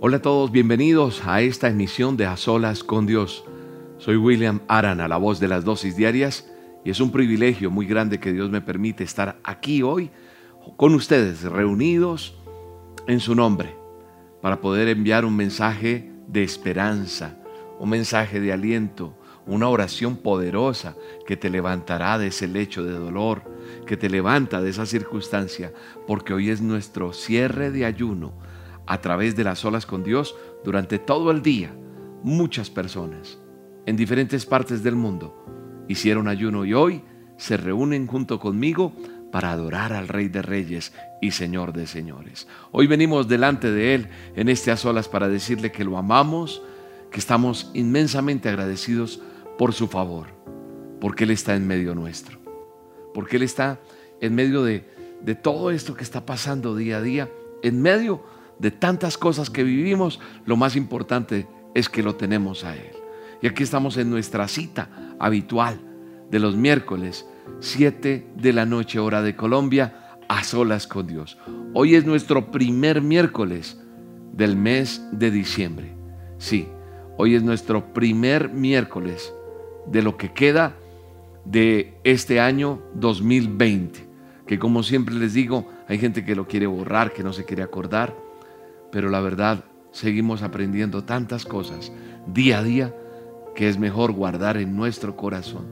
[0.00, 3.44] Hola a todos, bienvenidos a esta emisión de A Solas con Dios.
[3.98, 6.48] Soy William Arana, la voz de las dosis diarias,
[6.84, 10.12] y es un privilegio muy grande que Dios me permite estar aquí hoy
[10.76, 12.36] con ustedes, reunidos
[13.08, 13.74] en su nombre,
[14.40, 17.36] para poder enviar un mensaje de esperanza,
[17.80, 19.18] un mensaje de aliento,
[19.48, 20.94] una oración poderosa
[21.26, 23.42] que te levantará de ese lecho de dolor,
[23.84, 25.72] que te levanta de esa circunstancia,
[26.06, 28.32] porque hoy es nuestro cierre de ayuno
[28.88, 31.70] a través de las olas con Dios durante todo el día.
[32.22, 33.38] Muchas personas
[33.84, 37.02] en diferentes partes del mundo hicieron ayuno y hoy
[37.36, 38.94] se reúnen junto conmigo
[39.30, 42.48] para adorar al Rey de Reyes y Señor de Señores.
[42.72, 46.62] Hoy venimos delante de Él en este a solas para decirle que lo amamos,
[47.10, 49.20] que estamos inmensamente agradecidos
[49.58, 50.28] por su favor,
[50.98, 52.38] porque Él está en medio nuestro,
[53.12, 53.80] porque Él está
[54.22, 54.88] en medio de,
[55.20, 57.28] de todo esto que está pasando día a día,
[57.62, 58.37] en medio de
[58.70, 62.92] tantas cosas que vivimos, lo más importante es que lo tenemos a Él.
[63.40, 65.80] Y aquí estamos en nuestra cita habitual
[66.30, 67.26] de los miércoles,
[67.60, 71.38] 7 de la noche, hora de Colombia, a solas con Dios.
[71.72, 73.80] Hoy es nuestro primer miércoles
[74.32, 75.94] del mes de diciembre.
[76.38, 76.68] Sí,
[77.16, 79.32] hoy es nuestro primer miércoles
[79.86, 80.74] de lo que queda
[81.44, 84.06] de este año 2020.
[84.46, 87.62] Que como siempre les digo, hay gente que lo quiere borrar, que no se quiere
[87.62, 88.27] acordar
[88.90, 91.92] pero la verdad seguimos aprendiendo tantas cosas
[92.26, 92.94] día a día
[93.54, 95.66] que es mejor guardar en nuestro corazón,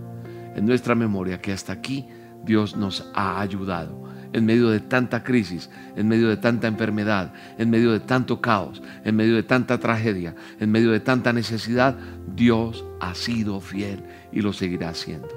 [0.56, 2.08] en nuestra memoria, que hasta aquí
[2.44, 4.04] Dios nos ha ayudado.
[4.32, 8.82] En medio de tanta crisis, en medio de tanta enfermedad, en medio de tanto caos,
[9.04, 11.96] en medio de tanta tragedia, en medio de tanta necesidad,
[12.34, 15.28] Dios ha sido fiel y lo seguirá haciendo.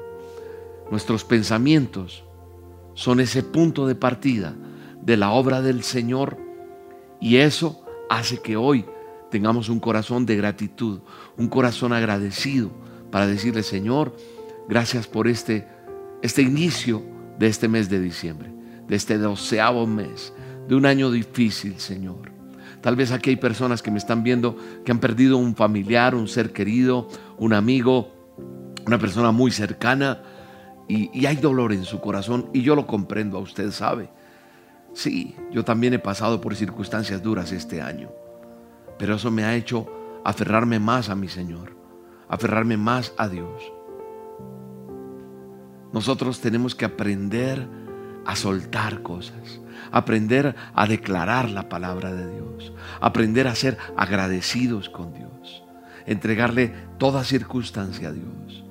[0.89, 2.23] Nuestros pensamientos
[2.95, 4.55] son ese punto de partida
[5.02, 6.48] de la obra del Señor
[7.19, 8.85] y eso hace que hoy
[9.29, 11.01] tengamos un corazón de gratitud,
[11.37, 12.71] un corazón agradecido
[13.11, 14.15] para decirle, Señor,
[14.67, 15.67] gracias por este,
[16.21, 17.03] este inicio
[17.37, 18.52] de este mes de diciembre,
[18.87, 20.33] de este doceavo mes,
[20.67, 22.31] de un año difícil, Señor.
[22.81, 26.27] Tal vez aquí hay personas que me están viendo que han perdido un familiar, un
[26.27, 28.13] ser querido, un amigo,
[28.85, 30.21] una persona muy cercana
[30.87, 34.09] y, y hay dolor en su corazón y yo lo comprendo, a usted sabe.
[34.99, 38.11] Sí, yo también he pasado por circunstancias duras este año,
[38.98, 39.87] pero eso me ha hecho
[40.26, 41.73] aferrarme más a mi Señor,
[42.27, 43.71] aferrarme más a Dios.
[45.93, 47.65] Nosotros tenemos que aprender
[48.26, 49.61] a soltar cosas,
[49.93, 55.64] aprender a declarar la palabra de Dios, aprender a ser agradecidos con Dios,
[56.08, 58.65] entregarle toda circunstancia a Dios,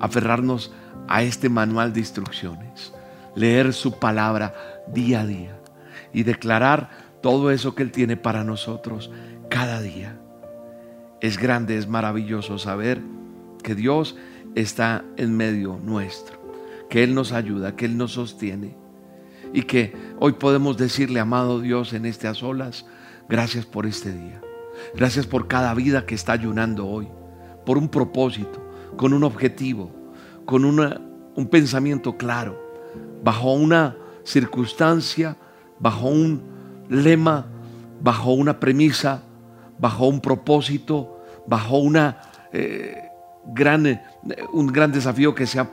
[0.00, 0.74] aferrarnos
[1.06, 2.93] a este manual de instrucciones,
[3.34, 4.54] leer su palabra
[4.86, 5.58] día a día
[6.12, 6.90] y declarar
[7.20, 9.10] todo eso que Él tiene para nosotros
[9.48, 10.18] cada día.
[11.20, 13.00] Es grande, es maravilloso saber
[13.62, 14.16] que Dios
[14.54, 16.38] está en medio nuestro,
[16.90, 18.76] que Él nos ayuda, que Él nos sostiene
[19.52, 22.86] y que hoy podemos decirle, amado Dios, en a solas,
[23.28, 24.40] gracias por este día.
[24.94, 27.08] Gracias por cada vida que está ayunando hoy,
[27.64, 28.62] por un propósito,
[28.96, 29.92] con un objetivo,
[30.44, 32.63] con un pensamiento claro,
[33.24, 35.36] bajo una circunstancia,
[35.80, 36.42] bajo un
[36.90, 37.46] lema,
[38.00, 39.22] bajo una premisa,
[39.78, 42.20] bajo un propósito, bajo una,
[42.52, 43.08] eh,
[43.56, 44.00] eh,
[44.52, 45.68] un gran desafío que se ha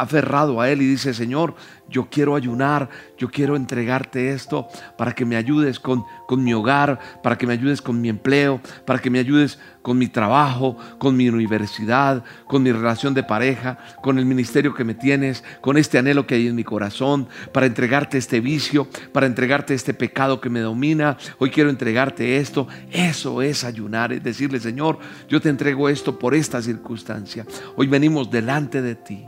[0.00, 1.54] aferrado a Él y dice, Señor,
[1.88, 6.98] yo quiero ayunar, yo quiero entregarte esto para que me ayudes con, con mi hogar,
[7.22, 11.16] para que me ayudes con mi empleo, para que me ayudes con mi trabajo, con
[11.16, 15.98] mi universidad, con mi relación de pareja, con el ministerio que me tienes, con este
[15.98, 20.50] anhelo que hay en mi corazón, para entregarte este vicio, para entregarte este pecado que
[20.50, 21.16] me domina.
[21.38, 22.68] Hoy quiero entregarte esto.
[22.90, 24.98] Eso es ayunar, es decirle, Señor,
[25.28, 27.46] yo te entrego esto por esta circunstancia.
[27.76, 29.26] Hoy venimos delante de ti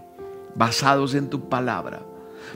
[0.61, 2.05] basados en tu palabra,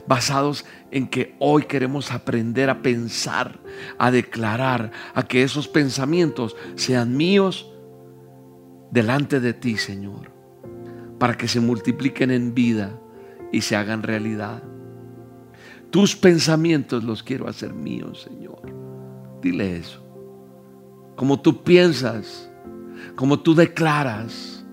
[0.05, 3.59] basados en que hoy queremos aprender a pensar,
[3.97, 7.67] a declarar, a que esos pensamientos sean míos
[8.91, 10.31] delante de ti, Señor,
[11.17, 12.95] para que se multipliquen en vida
[13.51, 14.61] y se hagan realidad.
[15.89, 18.61] Tus pensamientos los quiero hacer míos, Señor.
[19.41, 20.05] Dile eso.
[21.15, 22.51] Como tú piensas,
[23.15, 24.63] como tú declaras,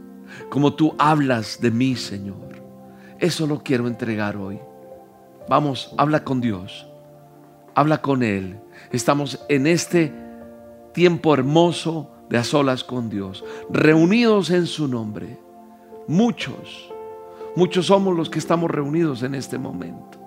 [0.51, 2.52] como tú hablas de mí, Señor.
[3.23, 4.59] Eso lo quiero entregar hoy.
[5.49, 6.89] Vamos, habla con Dios.
[7.73, 8.59] Habla con Él.
[8.91, 10.13] Estamos en este
[10.93, 15.39] tiempo hermoso de a solas con Dios, reunidos en su nombre.
[16.09, 16.93] Muchos,
[17.55, 20.19] muchos somos los que estamos reunidos en este momento.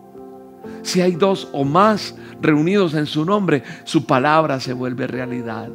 [0.82, 5.70] Si hay dos o más reunidos en su nombre, su palabra se vuelve realidad.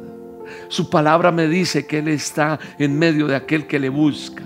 [0.69, 4.41] Su palabra me dice que Él está en medio de aquel que le busca.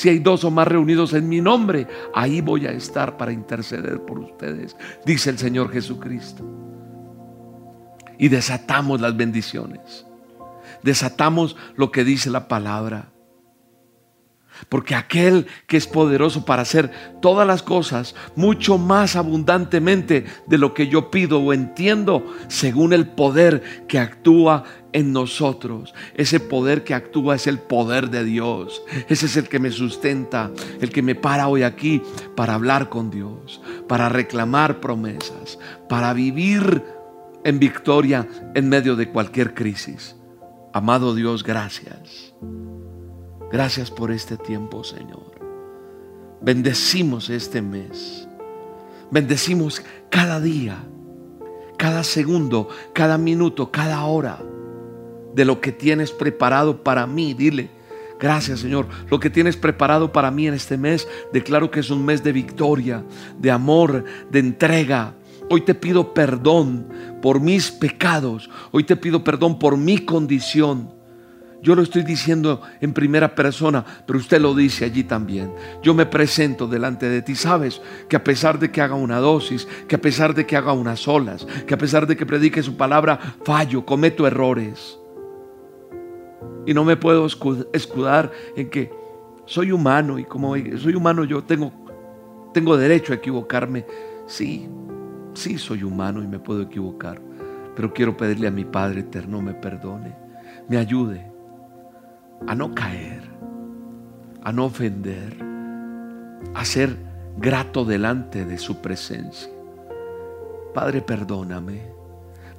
[0.00, 4.00] Si hay dos o más reunidos en mi nombre, ahí voy a estar para interceder
[4.00, 4.74] por ustedes,
[5.04, 6.42] dice el Señor Jesucristo.
[8.16, 10.06] Y desatamos las bendiciones.
[10.82, 13.10] Desatamos lo que dice la palabra.
[14.70, 20.72] Porque aquel que es poderoso para hacer todas las cosas mucho más abundantemente de lo
[20.72, 25.94] que yo pido o entiendo, según el poder que actúa en nosotros.
[26.14, 28.82] Ese poder que actúa es el poder de Dios.
[29.08, 30.50] Ese es el que me sustenta,
[30.80, 32.02] el que me para hoy aquí
[32.36, 35.58] para hablar con Dios, para reclamar promesas,
[35.88, 36.84] para vivir
[37.44, 40.16] en victoria en medio de cualquier crisis.
[40.72, 42.34] Amado Dios, gracias.
[43.50, 45.40] Gracias por este tiempo, Señor.
[46.40, 48.28] Bendecimos este mes.
[49.10, 50.76] Bendecimos cada día,
[51.76, 54.40] cada segundo, cada minuto, cada hora
[55.34, 57.34] de lo que tienes preparado para mí.
[57.34, 57.70] Dile,
[58.18, 58.86] gracias Señor.
[59.10, 62.32] Lo que tienes preparado para mí en este mes, declaro que es un mes de
[62.32, 63.04] victoria,
[63.38, 65.14] de amor, de entrega.
[65.48, 66.86] Hoy te pido perdón
[67.20, 68.48] por mis pecados.
[68.70, 71.00] Hoy te pido perdón por mi condición.
[71.62, 75.52] Yo lo estoy diciendo en primera persona, pero usted lo dice allí también.
[75.82, 77.34] Yo me presento delante de ti.
[77.34, 80.72] Sabes que a pesar de que haga una dosis, que a pesar de que haga
[80.72, 84.99] unas olas, que a pesar de que predique su palabra, fallo, cometo errores.
[86.70, 88.92] Y no me puedo escudar en que
[89.44, 91.72] soy humano y como soy humano yo tengo,
[92.54, 93.84] tengo derecho a equivocarme.
[94.28, 94.68] Sí,
[95.34, 97.20] sí soy humano y me puedo equivocar.
[97.74, 100.14] Pero quiero pedirle a mi Padre eterno me perdone,
[100.68, 101.28] me ayude
[102.46, 103.24] a no caer,
[104.40, 105.36] a no ofender,
[106.54, 106.96] a ser
[107.36, 109.50] grato delante de su presencia.
[110.72, 111.82] Padre, perdóname,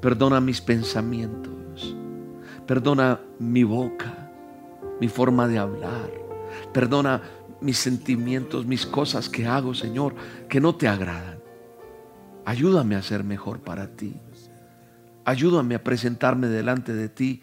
[0.01, 1.60] perdona mis pensamientos,
[2.71, 4.31] perdona mi boca,
[5.01, 6.09] mi forma de hablar,
[6.71, 7.21] perdona
[7.59, 10.15] mis sentimientos, mis cosas que hago, Señor,
[10.47, 11.41] que no te agradan.
[12.45, 14.15] Ayúdame a ser mejor para ti.
[15.25, 17.41] Ayúdame a presentarme delante de ti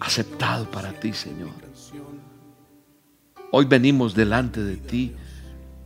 [0.00, 1.54] aceptado para ti, Señor.
[3.52, 5.14] Hoy venimos delante de ti,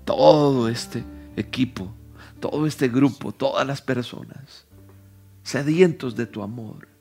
[0.07, 1.05] todo este
[1.37, 1.93] equipo,
[2.41, 4.65] todo este grupo, todas las personas,
[5.43, 6.94] sedientos de tu amor,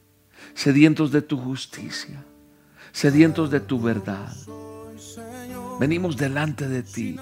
[0.54, 2.24] sedientos de tu justicia,
[2.92, 4.34] sedientos de tu verdad.
[5.80, 7.18] Venimos delante de ti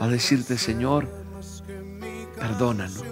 [0.00, 1.08] a decirte, Señor,
[2.38, 3.04] perdónanos,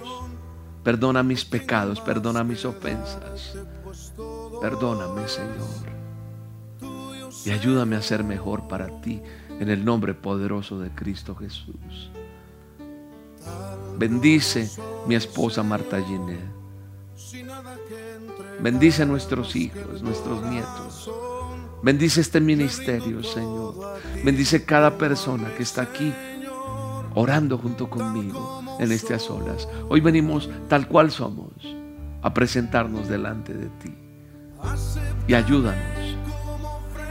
[0.83, 3.55] perdona mis pecados, perdona mis ofensas.
[4.61, 5.95] Perdóname, Señor.
[7.45, 9.21] Y ayúdame a ser mejor para ti
[9.59, 12.09] en el nombre poderoso de Cristo Jesús.
[13.97, 14.69] Bendice
[15.07, 16.39] mi esposa Marta Giné.
[18.61, 21.09] Bendice a nuestros hijos, nuestros nietos.
[21.81, 23.75] Bendice este ministerio, Señor.
[24.23, 26.13] Bendice cada persona que está aquí
[27.13, 29.67] orando junto conmigo en este solas.
[29.87, 31.51] Hoy venimos tal cual somos
[32.21, 33.93] a presentarnos delante de ti
[35.27, 36.17] y ayúdanos.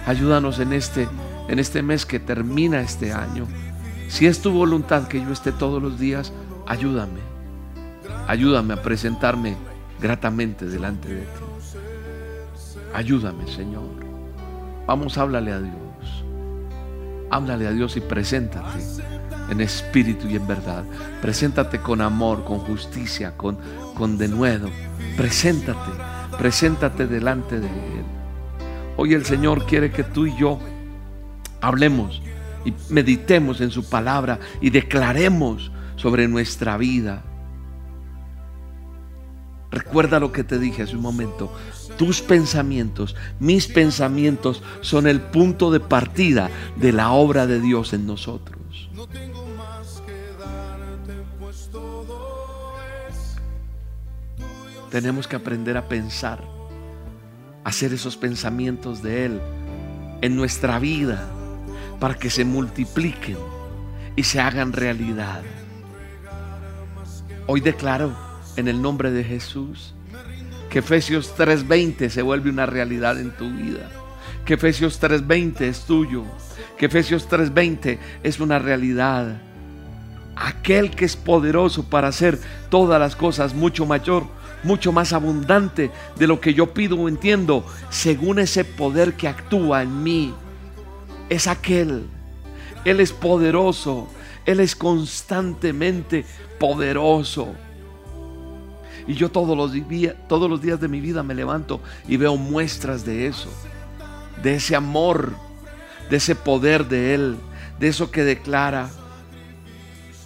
[0.07, 1.09] Ayúdanos en este,
[1.49, 3.47] en este mes que termina este año.
[4.09, 6.33] Si es tu voluntad que yo esté todos los días,
[6.67, 7.21] ayúdame.
[8.27, 9.57] Ayúdame a presentarme
[10.01, 11.79] gratamente delante de ti.
[12.93, 14.05] Ayúdame, Señor.
[14.87, 16.25] Vamos, háblale a Dios.
[17.31, 18.79] Háblale a Dios y preséntate
[19.51, 20.85] en espíritu y en verdad.
[21.21, 23.59] Preséntate con amor, con justicia, con,
[23.97, 24.71] con denuedo.
[25.17, 25.91] Preséntate
[26.39, 28.05] Preséntate delante de Él.
[28.97, 30.59] Hoy el Señor quiere que tú y yo
[31.61, 32.23] hablemos
[32.65, 37.23] y meditemos en su palabra y declaremos sobre nuestra vida.
[39.75, 41.53] Recuerda lo que te dije hace un momento.
[41.99, 48.07] Tus pensamientos, mis pensamientos son el punto de partida de la obra de Dios en
[48.07, 48.89] nosotros.
[54.91, 56.45] Tenemos que aprender a pensar,
[57.65, 59.41] hacer esos pensamientos de Él
[60.21, 61.29] en nuestra vida
[61.99, 63.39] para que se multipliquen
[64.15, 65.43] y se hagan realidad.
[67.49, 69.95] Hoy declaro en el nombre de Jesús
[70.75, 73.89] que Efesios 3:20 se vuelve una realidad en tu vida.
[74.45, 76.25] Que Efesios 3:20 es tuyo.
[76.77, 79.41] Que Efesios 3:20 es una realidad.
[80.35, 84.27] Aquel que es poderoso para hacer todas las cosas mucho mayor
[84.65, 89.83] mucho más abundante de lo que yo pido o entiendo, según ese poder que actúa
[89.83, 90.35] en mí.
[91.29, 92.07] Es aquel.
[92.85, 94.09] Él es poderoso.
[94.45, 96.25] Él es constantemente
[96.59, 97.55] poderoso.
[99.07, 102.37] Y yo todos los, días, todos los días de mi vida me levanto y veo
[102.37, 103.51] muestras de eso,
[104.43, 105.33] de ese amor,
[106.11, 107.37] de ese poder de Él,
[107.79, 108.91] de eso que declara,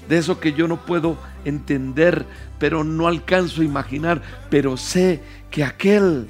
[0.08, 2.24] de eso que yo no puedo entender,
[2.58, 6.28] pero no alcanzo a imaginar, pero sé que aquel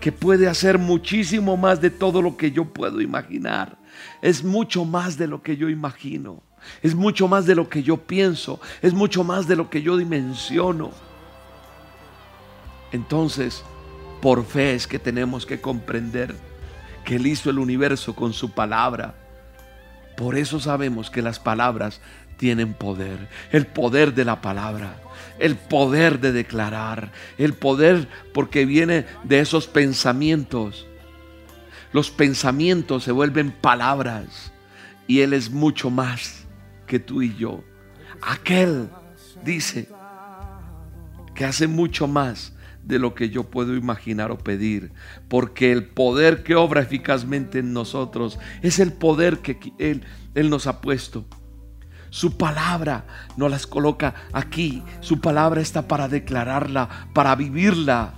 [0.00, 3.78] que puede hacer muchísimo más de todo lo que yo puedo imaginar,
[4.22, 6.42] es mucho más de lo que yo imagino,
[6.82, 9.96] es mucho más de lo que yo pienso, es mucho más de lo que yo
[9.96, 10.90] dimensiono.
[12.92, 13.62] Entonces,
[14.20, 16.34] por fe es que tenemos que comprender
[17.04, 19.14] que Él hizo el universo con su palabra.
[20.16, 22.00] Por eso sabemos que las palabras
[22.36, 24.96] tienen poder, el poder de la palabra,
[25.38, 30.86] el poder de declarar, el poder porque viene de esos pensamientos.
[31.92, 34.52] Los pensamientos se vuelven palabras
[35.06, 36.44] y Él es mucho más
[36.86, 37.62] que tú y yo.
[38.22, 38.88] Aquel
[39.44, 39.88] dice
[41.34, 42.52] que hace mucho más
[42.90, 44.92] de lo que yo puedo imaginar o pedir,
[45.28, 50.04] porque el poder que obra eficazmente en nosotros es el poder que Él,
[50.34, 51.24] Él nos ha puesto.
[52.10, 53.06] Su palabra
[53.36, 54.82] no las coloca aquí.
[55.00, 58.14] Su palabra está para declararla, para vivirla.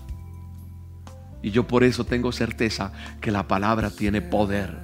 [1.43, 4.79] Y yo por eso tengo certeza que la palabra tiene poder.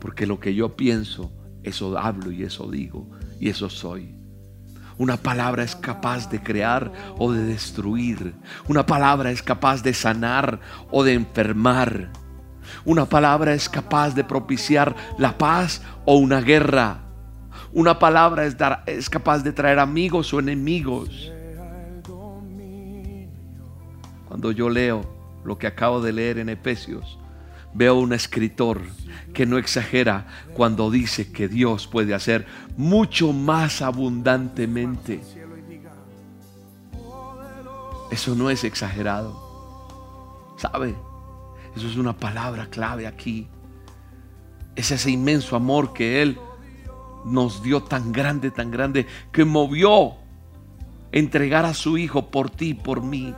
[0.00, 1.30] Porque lo que yo pienso,
[1.62, 4.21] eso hablo y eso digo y eso soy.
[5.02, 8.36] Una palabra es capaz de crear o de destruir.
[8.68, 10.60] Una palabra es capaz de sanar
[10.92, 12.10] o de enfermar.
[12.84, 17.00] Una palabra es capaz de propiciar la paz o una guerra.
[17.72, 21.32] Una palabra es, dar, es capaz de traer amigos o enemigos.
[24.28, 25.02] Cuando yo leo
[25.44, 27.18] lo que acabo de leer en Efesios,
[27.74, 28.80] veo un escritor
[29.32, 35.22] que no exagera cuando dice que Dios puede hacer mucho más abundantemente.
[38.10, 39.50] Eso no es exagerado.
[40.58, 40.94] ¿Sabe?
[41.74, 43.48] Eso es una palabra clave aquí.
[44.76, 46.38] Es ese inmenso amor que Él
[47.24, 50.14] nos dio tan grande, tan grande, que movió
[51.10, 53.34] entregar a su Hijo por ti, por mí.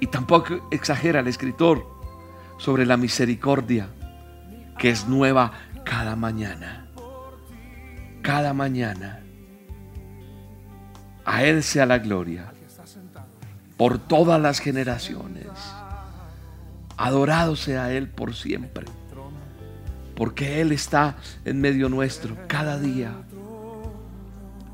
[0.00, 1.97] Y tampoco exagera el escritor
[2.58, 3.88] sobre la misericordia
[4.78, 5.52] que es nueva
[5.84, 6.86] cada mañana.
[8.22, 9.20] Cada mañana.
[11.24, 12.52] A Él sea la gloria
[13.76, 15.46] por todas las generaciones.
[16.96, 18.86] Adorado sea Él por siempre
[20.18, 23.12] porque Él está en medio nuestro cada día.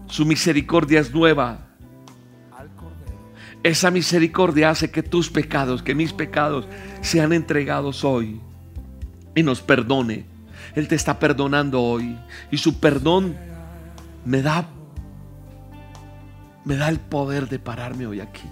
[0.06, 1.63] Su misericordia es nueva.
[3.64, 6.68] Esa misericordia hace que tus pecados, que mis pecados
[7.00, 8.38] sean entregados hoy
[9.34, 10.26] y nos perdone.
[10.74, 12.14] Él te está perdonando hoy
[12.50, 13.34] y su perdón
[14.26, 14.68] me da
[16.66, 18.46] me da el poder de pararme hoy aquí.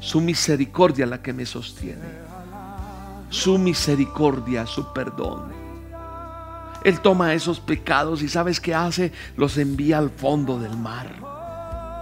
[0.00, 2.04] Su misericordia la que me sostiene.
[3.30, 5.50] Su misericordia, su perdón.
[6.84, 9.12] Él toma esos pecados y sabes qué hace?
[9.34, 11.08] Los envía al fondo del mar.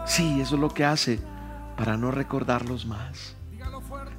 [0.04, 1.29] Sí, eso es lo que hace
[1.80, 3.34] para no recordarlos más.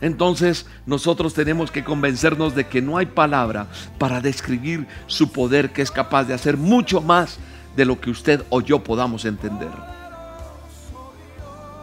[0.01, 3.67] Entonces nosotros tenemos que convencernos de que no hay palabra
[3.99, 7.37] para describir su poder que es capaz de hacer mucho más
[7.75, 9.69] de lo que usted o yo podamos entender.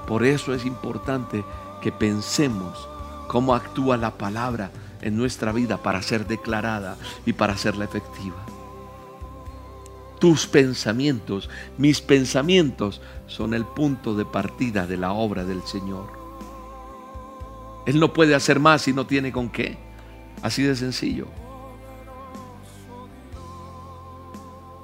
[0.09, 1.45] Por eso es importante
[1.81, 2.89] que pensemos
[3.29, 8.48] cómo actúa la palabra en nuestra vida para ser declarada y para hacerla efectiva
[10.19, 16.19] tus pensamientos, mis pensamientos son el punto de partida de la obra del Señor.
[17.87, 19.79] Él no puede hacer más si no tiene con qué.
[20.43, 21.27] Así de sencillo.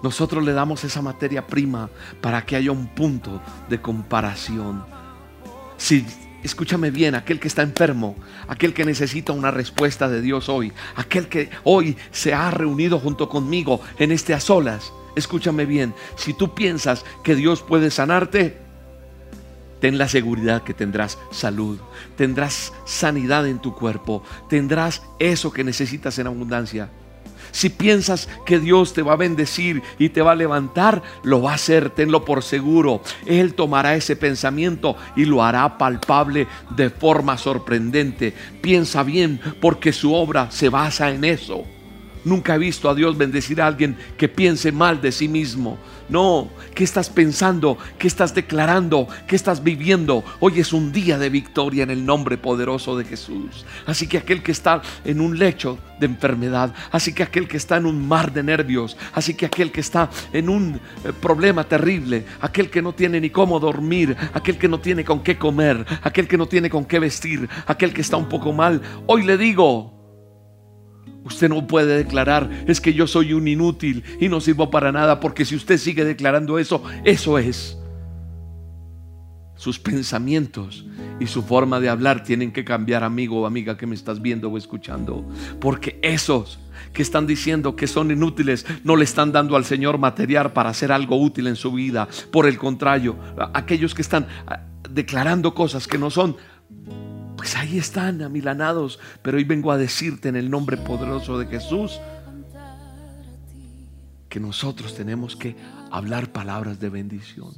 [0.02, 1.88] Nosotros le damos esa materia prima
[2.20, 4.84] para que haya un punto de comparación.
[5.76, 6.04] Si
[6.42, 8.16] escúchame bien, aquel que está enfermo,
[8.48, 13.28] aquel que necesita una respuesta de Dios hoy, aquel que hoy se ha reunido junto
[13.28, 18.58] conmigo en este a solas, escúchame bien, si tú piensas que Dios puede sanarte,
[19.80, 21.78] ten la seguridad que tendrás salud,
[22.16, 26.90] tendrás sanidad en tu cuerpo, tendrás eso que necesitas en abundancia.
[27.52, 31.52] Si piensas que Dios te va a bendecir y te va a levantar, lo va
[31.52, 33.00] a hacer, tenlo por seguro.
[33.26, 38.34] Él tomará ese pensamiento y lo hará palpable de forma sorprendente.
[38.60, 41.64] Piensa bien porque su obra se basa en eso.
[42.24, 45.78] Nunca he visto a Dios bendecir a alguien que piense mal de sí mismo.
[46.08, 47.78] No, ¿qué estás pensando?
[47.98, 49.08] ¿Qué estás declarando?
[49.26, 50.22] ¿Qué estás viviendo?
[50.40, 53.64] Hoy es un día de victoria en el nombre poderoso de Jesús.
[53.86, 57.76] Así que aquel que está en un lecho de enfermedad, así que aquel que está
[57.76, 62.24] en un mar de nervios, así que aquel que está en un eh, problema terrible,
[62.40, 66.28] aquel que no tiene ni cómo dormir, aquel que no tiene con qué comer, aquel
[66.28, 69.94] que no tiene con qué vestir, aquel que está un poco mal, hoy le digo,
[71.24, 75.20] Usted no puede declarar, es que yo soy un inútil y no sirvo para nada,
[75.20, 77.78] porque si usted sigue declarando eso, eso es.
[79.56, 80.84] Sus pensamientos
[81.18, 84.50] y su forma de hablar tienen que cambiar, amigo o amiga que me estás viendo
[84.50, 85.26] o escuchando.
[85.60, 86.58] Porque esos
[86.92, 90.92] que están diciendo que son inútiles no le están dando al Señor material para hacer
[90.92, 92.08] algo útil en su vida.
[92.30, 93.16] Por el contrario,
[93.54, 96.36] aquellos que están ah, declarando cosas que no son,
[97.44, 98.98] pues ahí están amilanados.
[99.20, 102.00] Pero hoy vengo a decirte en el nombre poderoso de Jesús
[104.30, 105.54] que nosotros tenemos que
[105.90, 107.52] hablar palabras de bendición,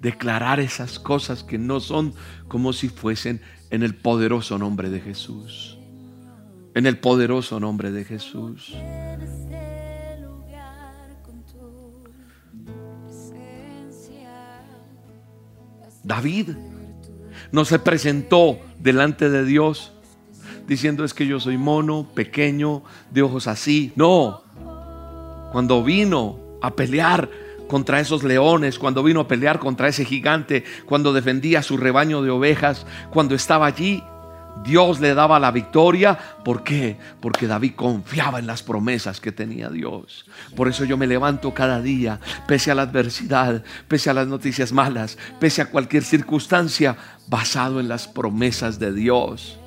[0.00, 2.14] declarar esas cosas que no son
[2.48, 3.40] como si fuesen
[3.70, 5.78] en el poderoso nombre de Jesús.
[6.74, 8.74] En el poderoso nombre de Jesús.
[16.02, 16.48] David
[17.52, 19.92] no se presentó delante de Dios
[20.66, 23.92] diciendo es que yo soy mono, pequeño, de ojos así.
[23.96, 24.42] No,
[25.50, 27.28] cuando vino a pelear
[27.68, 32.30] contra esos leones, cuando vino a pelear contra ese gigante, cuando defendía su rebaño de
[32.30, 34.02] ovejas, cuando estaba allí,
[34.64, 36.18] Dios le daba la victoria.
[36.44, 36.96] ¿Por qué?
[37.20, 40.26] Porque David confiaba en las promesas que tenía Dios.
[40.56, 44.72] Por eso yo me levanto cada día, pese a la adversidad, pese a las noticias
[44.72, 46.96] malas, pese a cualquier circunstancia,
[47.28, 49.58] basado en las promesas de Dios.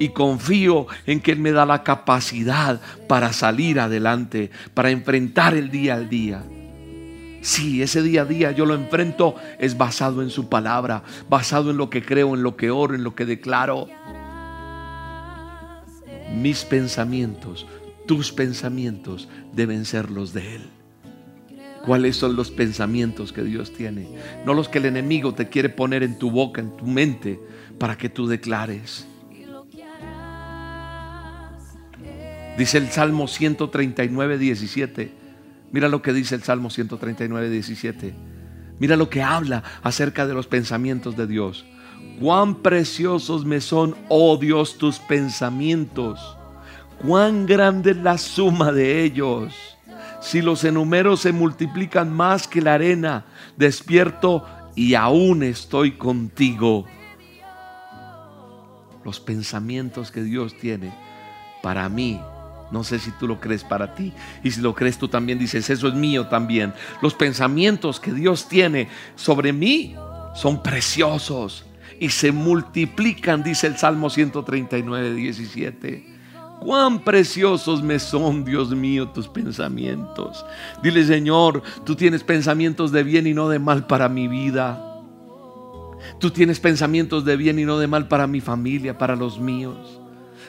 [0.00, 5.70] Y confío en que Él me da la capacidad para salir adelante, para enfrentar el
[5.70, 6.42] día al día.
[7.40, 11.76] Sí, ese día a día yo lo enfrento es basado en su palabra, basado en
[11.76, 13.88] lo que creo, en lo que oro, en lo que declaro
[16.34, 17.66] mis pensamientos,
[18.06, 20.62] tus pensamientos deben ser los de Él.
[21.84, 24.08] ¿Cuáles son los pensamientos que Dios tiene?
[24.44, 27.40] No los que el enemigo te quiere poner en tu boca, en tu mente,
[27.78, 29.06] para que tú declares.
[32.58, 35.17] Dice el Salmo 139, 17.
[35.70, 38.14] Mira lo que dice el Salmo 139, 17.
[38.78, 41.66] Mira lo que habla acerca de los pensamientos de Dios.
[42.20, 46.36] Cuán preciosos me son, oh Dios, tus pensamientos.
[47.06, 49.54] Cuán grande es la suma de ellos.
[50.20, 53.26] Si los enumero se multiplican más que la arena,
[53.56, 56.86] despierto y aún estoy contigo.
[59.04, 60.92] Los pensamientos que Dios tiene
[61.62, 62.20] para mí
[62.70, 64.12] no sé si tú lo crees para ti.
[64.42, 66.74] Y si lo crees tú también dices, eso es mío también.
[67.02, 69.96] Los pensamientos que Dios tiene sobre mí
[70.34, 71.64] son preciosos
[72.00, 76.18] y se multiplican, dice el Salmo 139, 17.
[76.60, 80.44] Cuán preciosos me son, Dios mío, tus pensamientos.
[80.82, 84.84] Dile, Señor, tú tienes pensamientos de bien y no de mal para mi vida.
[86.18, 90.00] Tú tienes pensamientos de bien y no de mal para mi familia, para los míos.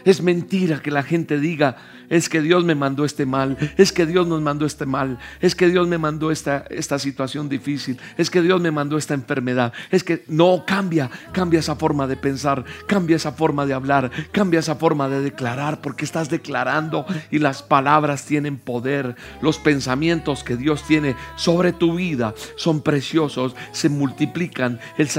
[0.06, 1.78] Es mentira que la gente diga,
[2.10, 5.56] es que Dios me mandó este mal, es que Dios nos mandó este mal, es
[5.56, 9.74] que Dios me mandó esta, esta situación difícil, es que Dios me mandó esta enfermedad,
[9.92, 14.60] es que no cambia, cambia esa forma de pensar, cambia esa forma de hablar, cambia
[14.60, 20.58] esa forma de declarar, porque estás declarando y las palabras tienen poder, los pensamientos que
[20.58, 25.10] Dios tiene sobre tu vida son preciosos, se multiplican, el,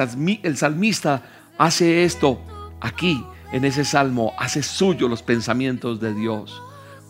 [0.42, 1.22] el salmista
[1.56, 2.40] hace esto
[2.80, 6.62] aquí en ese salmo, hace suyo los pensamientos de Dios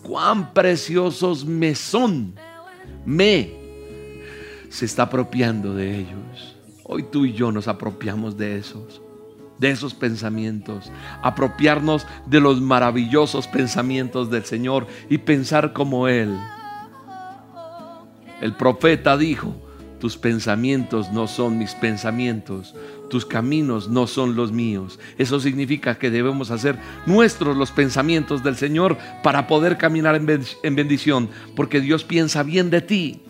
[0.02, 2.34] cuán preciosos me son.
[3.04, 3.60] Me
[4.68, 6.56] se está apropiando de ellos.
[6.84, 9.02] Hoy tú y yo nos apropiamos de esos,
[9.58, 10.90] de esos pensamientos.
[11.22, 16.36] Apropiarnos de los maravillosos pensamientos del Señor y pensar como Él.
[18.40, 19.54] El profeta dijo,
[19.98, 22.74] tus pensamientos no son mis pensamientos,
[23.10, 24.98] tus caminos no son los míos.
[25.18, 31.28] Eso significa que debemos hacer nuestros los pensamientos del Señor para poder caminar en bendición,
[31.54, 33.20] porque Dios piensa bien de ti.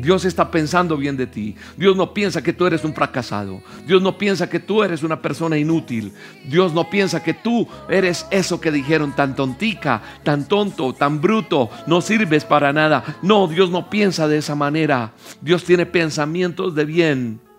[0.00, 1.54] Dios está pensando bien de ti.
[1.76, 3.62] Dios no piensa que tú eres un fracasado.
[3.86, 6.12] Dios no piensa que tú eres una persona inútil.
[6.46, 11.70] Dios no piensa que tú eres eso que dijeron tan tontica, tan tonto, tan bruto.
[11.86, 13.18] No sirves para nada.
[13.22, 15.12] No, Dios no piensa de esa manera.
[15.42, 17.49] Dios tiene pensamientos de bien.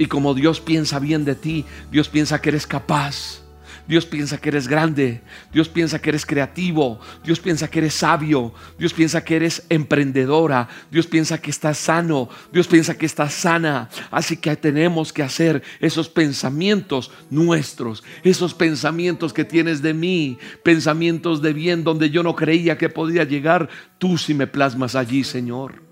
[0.00, 3.42] Y como Dios piensa bien de ti, Dios piensa que eres capaz.
[3.86, 5.20] Dios piensa que eres grande,
[5.52, 10.68] Dios piensa que eres creativo, Dios piensa que eres sabio, Dios piensa que eres emprendedora,
[10.90, 13.90] Dios piensa que estás sano, Dios piensa que estás sana.
[14.10, 21.42] Así que tenemos que hacer esos pensamientos nuestros, esos pensamientos que tienes de mí, pensamientos
[21.42, 25.89] de bien donde yo no creía que podía llegar, tú si me plasmas allí, Señor.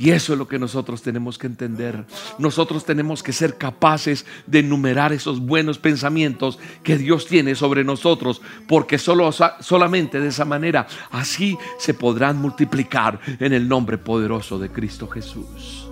[0.00, 2.06] Y eso es lo que nosotros tenemos que entender.
[2.38, 8.40] Nosotros tenemos que ser capaces de enumerar esos buenos pensamientos que Dios tiene sobre nosotros,
[8.66, 14.70] porque solo, solamente de esa manera así se podrán multiplicar en el nombre poderoso de
[14.70, 15.86] Cristo Jesús.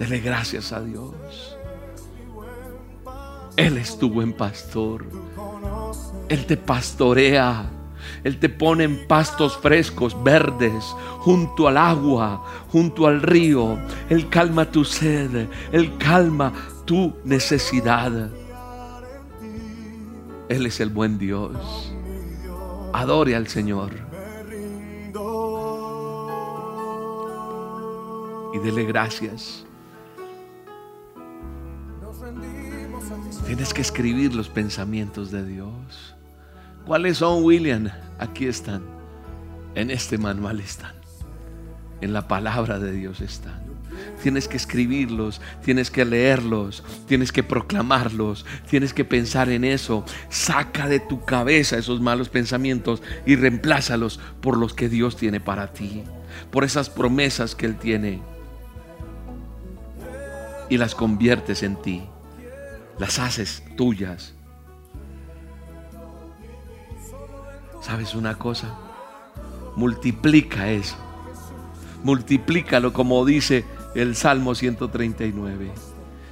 [0.00, 1.14] Dele gracias a Dios.
[3.56, 5.06] Él estuvo en pastor.
[6.28, 7.70] Él te pastorea.
[8.26, 10.84] Él te pone en pastos frescos, verdes,
[11.20, 13.78] junto al agua, junto al río.
[14.10, 16.52] Él calma tu sed, Él calma
[16.84, 18.28] tu necesidad.
[20.48, 21.94] Él es el buen Dios.
[22.92, 23.92] Adore al Señor.
[28.52, 29.64] Y dele gracias.
[33.46, 36.15] Tienes que escribir los pensamientos de Dios.
[36.86, 37.88] ¿Cuáles son, William?
[38.16, 38.84] Aquí están.
[39.74, 40.94] En este manual están.
[42.00, 43.60] En la palabra de Dios están.
[44.22, 50.04] Tienes que escribirlos, tienes que leerlos, tienes que proclamarlos, tienes que pensar en eso.
[50.28, 55.72] Saca de tu cabeza esos malos pensamientos y reemplázalos por los que Dios tiene para
[55.72, 56.04] ti,
[56.52, 58.22] por esas promesas que Él tiene.
[60.68, 62.04] Y las conviertes en ti,
[63.00, 64.35] las haces tuyas
[67.86, 68.74] ¿Sabes una cosa?
[69.76, 70.96] Multiplica eso.
[72.02, 75.70] Multiplícalo como dice el Salmo 139.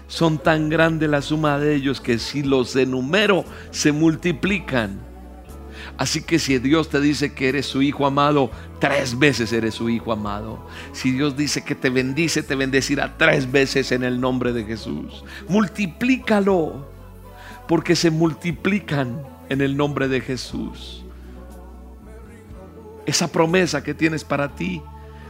[0.08, 4.98] Son tan grande la suma de ellos que si los enumero se multiplican.
[5.96, 9.88] Así que si Dios te dice que eres su hijo amado, tres veces eres su
[9.88, 10.66] hijo amado.
[10.92, 15.24] Si Dios dice que te bendice, te bendecirá tres veces en el nombre de Jesús.
[15.46, 16.90] Multiplícalo,
[17.68, 21.03] porque se multiplican en el nombre de Jesús
[23.06, 24.82] esa promesa que tienes para ti.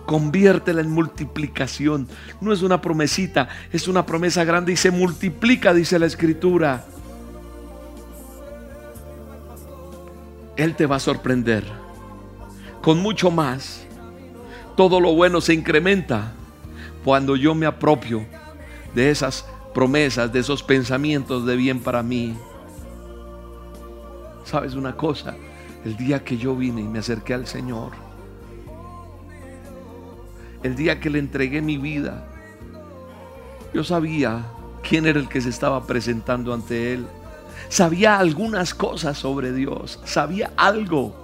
[0.06, 2.08] Conviértela en multiplicación.
[2.40, 6.84] No es una promesita, es una promesa grande y se multiplica, dice la escritura.
[10.56, 11.64] Él te va a sorprender
[12.82, 13.86] con mucho más.
[14.76, 16.32] Todo lo bueno se incrementa
[17.02, 18.26] cuando yo me apropio
[18.94, 22.36] de esas promesas, de esos pensamientos de bien para mí.
[24.44, 25.34] ¿Sabes una cosa?
[25.84, 27.92] El día que yo vine y me acerqué al Señor.
[30.62, 32.26] El día que le entregué mi vida.
[33.74, 34.46] Yo sabía
[34.88, 37.06] quién era el que se estaba presentando ante Él.
[37.68, 40.00] Sabía algunas cosas sobre Dios.
[40.04, 41.14] Sabía algo.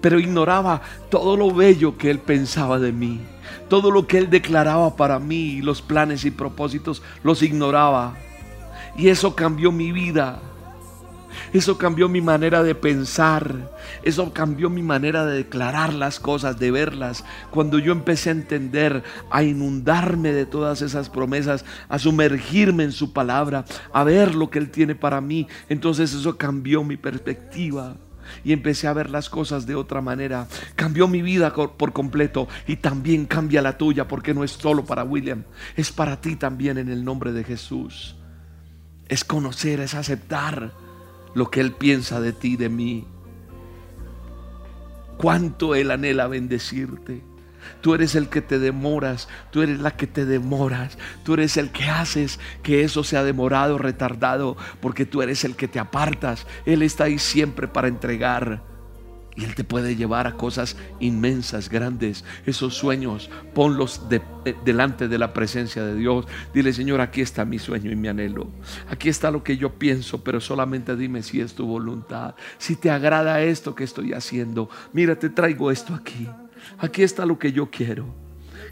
[0.00, 0.80] Pero ignoraba
[1.10, 3.20] todo lo bello que Él pensaba de mí.
[3.68, 5.60] Todo lo que Él declaraba para mí.
[5.60, 8.14] Los planes y propósitos los ignoraba.
[8.96, 10.40] Y eso cambió mi vida.
[11.52, 13.70] Eso cambió mi manera de pensar.
[14.02, 17.24] Eso cambió mi manera de declarar las cosas, de verlas.
[17.50, 23.12] Cuando yo empecé a entender, a inundarme de todas esas promesas, a sumergirme en su
[23.12, 27.96] palabra, a ver lo que Él tiene para mí, entonces eso cambió mi perspectiva
[28.44, 30.46] y empecé a ver las cosas de otra manera.
[30.76, 35.04] Cambió mi vida por completo y también cambia la tuya porque no es solo para
[35.04, 35.44] William,
[35.76, 38.16] es para ti también en el nombre de Jesús.
[39.08, 40.72] Es conocer, es aceptar
[41.38, 43.06] lo que Él piensa de ti, de mí.
[45.16, 47.22] Cuánto Él anhela bendecirte.
[47.80, 51.70] Tú eres el que te demoras, tú eres la que te demoras, tú eres el
[51.70, 56.46] que haces que eso sea demorado, retardado, porque tú eres el que te apartas.
[56.66, 58.62] Él está ahí siempre para entregar.
[59.38, 62.24] Y Él te puede llevar a cosas inmensas, grandes.
[62.44, 64.20] Esos sueños, ponlos eh,
[64.64, 66.26] delante de la presencia de Dios.
[66.52, 68.48] Dile, Señor, aquí está mi sueño y mi anhelo.
[68.90, 72.34] Aquí está lo que yo pienso, pero solamente dime si es tu voluntad.
[72.58, 74.68] Si te agrada esto que estoy haciendo.
[74.92, 76.28] Mira, te traigo esto aquí.
[76.78, 78.06] Aquí está lo que yo quiero.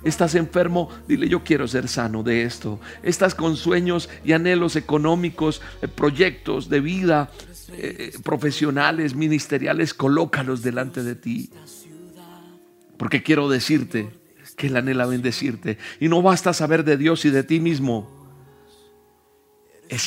[0.03, 2.81] Estás enfermo, dile yo quiero ser sano de esto.
[3.05, 7.31] Estás con sueños y anhelos económicos, eh, proyectos de vida,
[7.73, 11.51] eh, profesionales, ministeriales, colócalos delante de ti.
[12.97, 14.11] Porque quiero decirte
[14.57, 15.79] que Él anhela bendecirte.
[16.01, 18.11] Y no basta saber de Dios y de ti mismo.
[19.89, 20.07] Es,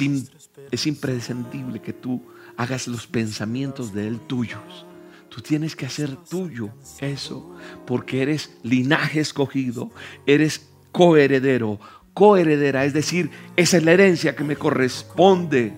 [0.72, 2.24] es imprescindible que tú
[2.58, 4.86] hagas los pensamientos de Él tuyos.
[5.30, 6.70] Tú tienes que hacer tuyo
[7.00, 9.92] eso, porque eres linaje escogido,
[10.26, 11.80] eres coheredero,
[12.14, 15.72] coheredera, es decir, esa es la herencia que me corresponde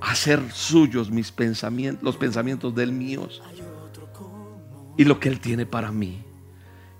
[0.00, 3.42] hacer suyos mis pensamientos, los pensamientos del míos
[4.96, 6.22] y lo que Él tiene para mí.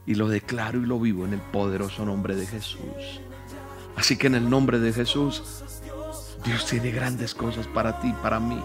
[0.06, 3.20] Y lo declaro y lo vivo en el poderoso nombre de Jesús.
[3.96, 5.42] Así que en el nombre de Jesús,
[6.44, 8.60] Dios tiene grandes cosas para ti, para mí.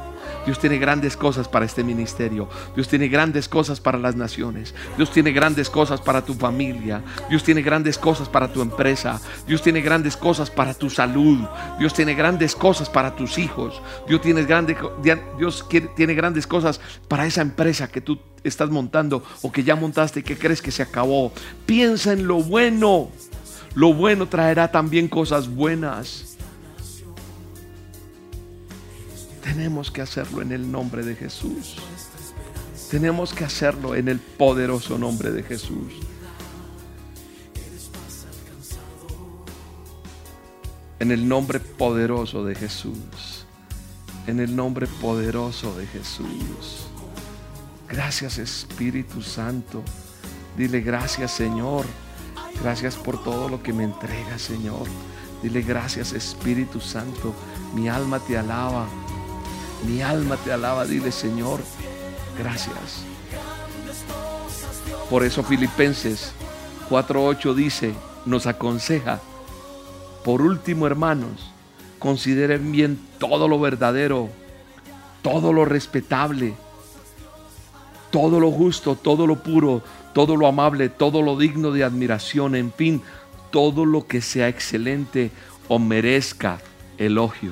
[0.45, 2.47] Dios tiene grandes cosas para este ministerio.
[2.73, 4.73] Dios tiene grandes cosas para las naciones.
[4.95, 7.03] Dios tiene grandes cosas para tu familia.
[7.29, 9.19] Dios tiene grandes cosas para tu empresa.
[9.47, 11.39] Dios tiene grandes cosas para tu salud.
[11.79, 13.81] Dios tiene grandes cosas para tus hijos.
[14.07, 14.77] Dios tiene grandes,
[15.37, 20.21] Dios tiene grandes cosas para esa empresa que tú estás montando o que ya montaste
[20.21, 21.31] y que crees que se acabó.
[21.65, 23.09] Piensa en lo bueno.
[23.73, 26.34] Lo bueno traerá también cosas buenas.
[29.45, 31.75] Tenemos que hacerlo en el nombre de Jesús.
[32.89, 35.93] Tenemos que hacerlo en el poderoso nombre de Jesús.
[40.99, 43.45] En el nombre poderoso de Jesús.
[44.25, 46.87] En el nombre poderoso de Jesús.
[47.87, 49.83] Gracias Espíritu Santo.
[50.57, 51.85] Dile gracias Señor.
[52.63, 54.87] Gracias por todo lo que me entrega Señor.
[55.43, 57.35] Dile gracias Espíritu Santo.
[57.75, 58.87] Mi alma te alaba.
[59.87, 61.59] Mi alma te alaba, dile Señor,
[62.37, 63.05] gracias.
[65.09, 66.33] Por eso Filipenses
[66.89, 67.93] 4.8 dice,
[68.25, 69.19] nos aconseja,
[70.23, 71.51] por último hermanos,
[71.99, 74.29] consideren bien todo lo verdadero,
[75.21, 76.55] todo lo respetable,
[78.11, 82.71] todo lo justo, todo lo puro, todo lo amable, todo lo digno de admiración, en
[82.71, 83.01] fin,
[83.51, 85.31] todo lo que sea excelente
[85.67, 86.59] o merezca
[86.97, 87.51] elogio.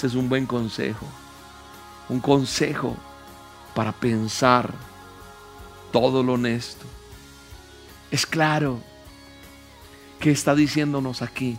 [0.00, 1.04] Este es un buen consejo.
[2.08, 2.96] Un consejo
[3.74, 4.72] para pensar
[5.92, 6.86] todo lo honesto.
[8.10, 8.80] Es claro
[10.18, 11.58] que está diciéndonos aquí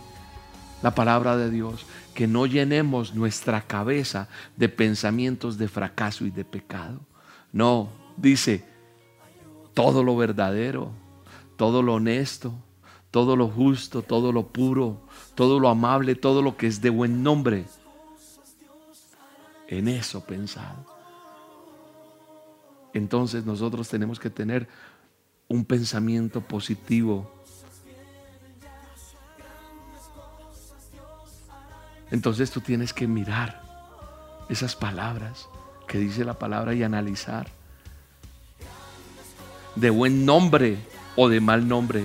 [0.82, 4.26] la palabra de Dios, que no llenemos nuestra cabeza
[4.56, 6.98] de pensamientos de fracaso y de pecado.
[7.52, 8.64] No, dice,
[9.72, 10.90] todo lo verdadero,
[11.54, 12.52] todo lo honesto,
[13.12, 15.00] todo lo justo, todo lo puro,
[15.36, 17.66] todo lo amable, todo lo que es de buen nombre
[19.78, 20.84] en eso pensado.
[22.92, 24.68] Entonces nosotros tenemos que tener
[25.48, 27.32] un pensamiento positivo.
[32.10, 33.62] Entonces tú tienes que mirar
[34.50, 35.48] esas palabras
[35.88, 37.48] que dice la palabra y analizar.
[39.74, 40.76] De buen nombre
[41.16, 42.04] o de mal nombre.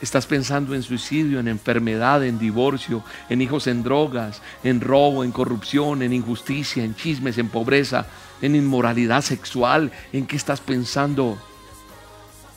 [0.00, 5.32] Estás pensando en suicidio, en enfermedad, en divorcio, en hijos en drogas, en robo, en
[5.32, 8.06] corrupción, en injusticia, en chismes, en pobreza,
[8.42, 9.92] en inmoralidad sexual.
[10.12, 11.38] ¿En qué estás pensando?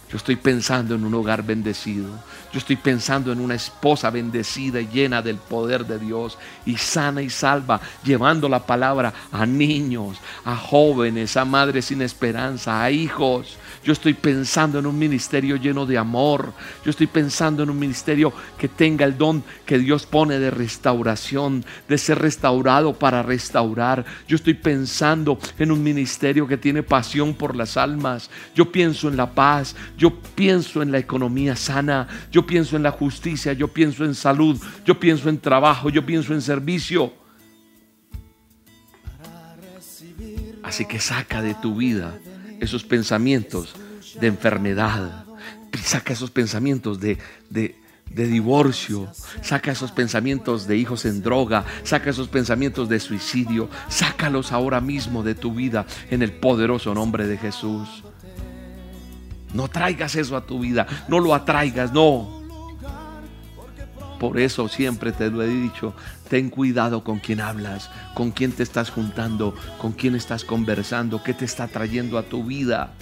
[0.09, 2.09] Yo estoy pensando en un hogar bendecido.
[2.51, 7.21] Yo estoy pensando en una esposa bendecida y llena del poder de Dios y sana
[7.21, 13.57] y salva, llevando la palabra a niños, a jóvenes, a madres sin esperanza, a hijos.
[13.83, 16.51] Yo estoy pensando en un ministerio lleno de amor.
[16.83, 21.63] Yo estoy pensando en un ministerio que tenga el don que Dios pone de restauración,
[21.87, 24.03] de ser restaurado para restaurar.
[24.27, 28.29] Yo estoy pensando en un ministerio que tiene pasión por las almas.
[28.55, 29.75] Yo pienso en la paz.
[29.97, 34.59] Yo pienso en la economía sana, yo pienso en la justicia, yo pienso en salud,
[34.85, 37.13] yo pienso en trabajo, yo pienso en servicio.
[40.63, 42.17] Así que saca de tu vida
[42.59, 43.75] esos pensamientos
[44.19, 45.25] de enfermedad,
[45.83, 47.17] saca esos pensamientos de,
[47.49, 47.75] de,
[48.09, 49.09] divorcio,
[49.41, 55.23] saca esos pensamientos de hijos en droga, saca esos pensamientos de suicidio, sácalos ahora mismo
[55.23, 58.03] de tu vida en el poderoso nombre de Jesús.
[59.53, 62.36] No traigas eso a tu vida, no lo atraigas, no.
[64.19, 65.93] Por eso siempre te lo he dicho,
[66.29, 71.33] ten cuidado con quién hablas, con quién te estás juntando, con quién estás conversando, qué
[71.33, 72.93] te está trayendo a tu vida.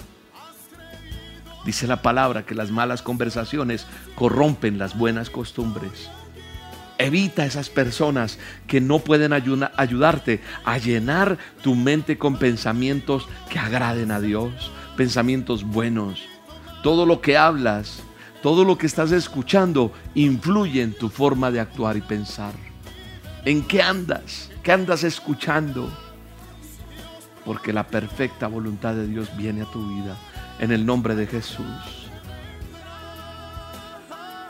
[1.66, 6.10] Dice la palabra que las malas conversaciones corrompen las buenas costumbres.
[6.98, 14.12] Evita esas personas que no pueden ayudarte a llenar tu mente con pensamientos que agraden
[14.12, 16.22] a Dios, pensamientos buenos
[16.86, 18.04] todo lo que hablas,
[18.46, 22.54] todo lo que estás escuchando influye en tu forma de actuar y pensar.
[23.44, 24.52] ¿En qué andas?
[24.62, 25.90] ¿Qué andas escuchando?
[27.44, 30.16] Porque la perfecta voluntad de Dios viene a tu vida
[30.60, 31.66] en el nombre de Jesús.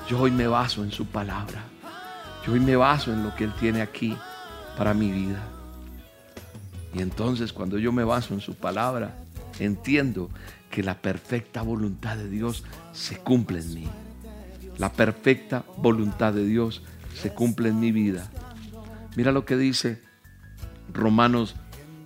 [0.10, 1.64] Yo hoy me baso en su palabra.
[2.46, 4.14] Yo hoy me baso en lo que Él tiene aquí
[4.78, 5.42] para mi vida.
[6.94, 9.16] Y entonces cuando yo me baso en su palabra,
[9.58, 10.30] entiendo
[10.76, 13.88] que la perfecta voluntad de Dios se cumple en mí.
[14.78, 16.84] La perfecta voluntad de Dios
[17.14, 18.30] se cumple en mi vida.
[19.16, 20.02] Mira lo que dice
[20.92, 21.56] Romanos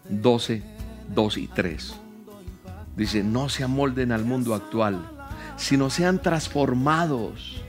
[0.09, 0.61] 12,
[1.15, 1.95] 2 y 3.
[2.95, 5.01] Dice, no se amolden al mundo actual,
[5.57, 7.63] sino sean transformados.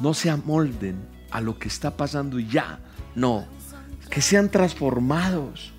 [0.00, 0.96] No se amolden
[1.30, 2.80] a lo que está pasando ya.
[3.14, 3.46] No,
[4.10, 5.72] que sean transformados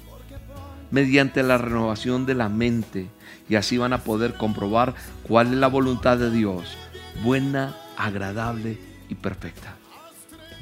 [0.89, 3.09] mediante la renovación de la mente
[3.49, 6.77] y así van a poder comprobar cuál es la voluntad de Dios,
[7.23, 8.77] buena, agradable
[9.10, 9.75] y perfecta.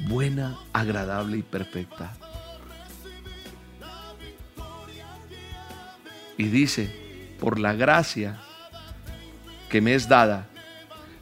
[0.08, 2.12] Buena, agradable y perfecta.
[6.36, 6.90] Y dice,
[7.38, 8.40] por la gracia
[9.68, 10.48] que me es dada,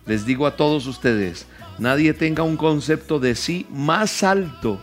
[0.06, 1.46] les digo a todos ustedes,
[1.78, 4.80] nadie tenga un concepto de sí más alto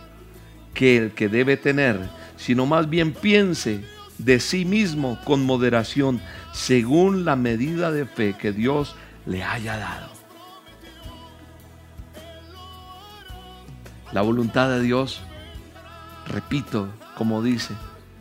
[0.74, 1.98] que el que debe tener,
[2.36, 3.80] sino más bien piense
[4.18, 6.20] de sí mismo con moderación,
[6.58, 10.08] según la medida de fe que Dios le haya dado.
[14.12, 15.22] La voluntad de Dios,
[16.26, 17.74] repito, como dice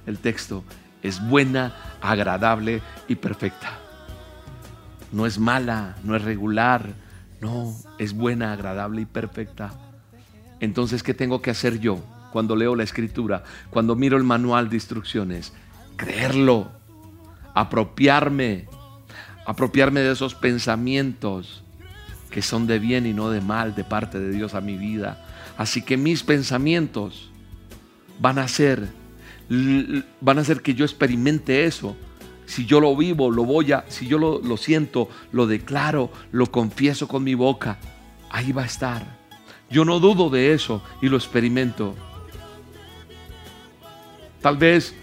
[0.05, 0.63] el texto,
[1.01, 3.79] es buena, agradable y perfecta.
[5.11, 6.93] No es mala, no es regular,
[7.41, 9.73] no, es buena, agradable y perfecta.
[10.59, 14.75] Entonces, ¿qué tengo que hacer yo cuando leo la escritura, cuando miro el manual de
[14.75, 15.53] instrucciones?
[15.95, 16.76] Creerlo,
[17.59, 18.65] apropiarme,
[19.45, 21.63] apropiarme de esos pensamientos
[22.29, 25.25] que son de bien y no de mal de parte de Dios a mi vida.
[25.57, 27.31] Así que mis pensamientos
[28.19, 28.87] van a ser
[30.19, 31.95] van a hacer que yo experimente eso.
[32.45, 36.51] Si yo lo vivo, lo voy a, si yo lo, lo siento, lo declaro, lo
[36.51, 37.79] confieso con mi boca,
[38.29, 39.17] ahí va a estar.
[39.69, 41.95] Yo no dudo de eso y lo experimento.
[44.41, 44.93] Tal vez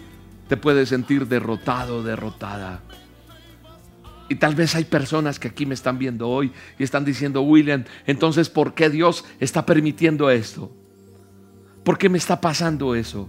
[0.49, 2.83] te puedes sentir derrotado, derrotada.
[4.29, 7.85] Y tal vez hay personas que aquí me están viendo hoy y están diciendo, William,
[8.07, 10.75] entonces, ¿por qué Dios está permitiendo esto?
[11.85, 13.29] ¿Por qué me está pasando eso?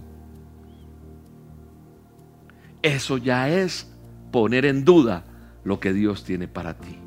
[2.82, 3.92] Eso ya es
[4.32, 5.24] poner en duda
[5.64, 6.98] lo que Dios tiene para ti.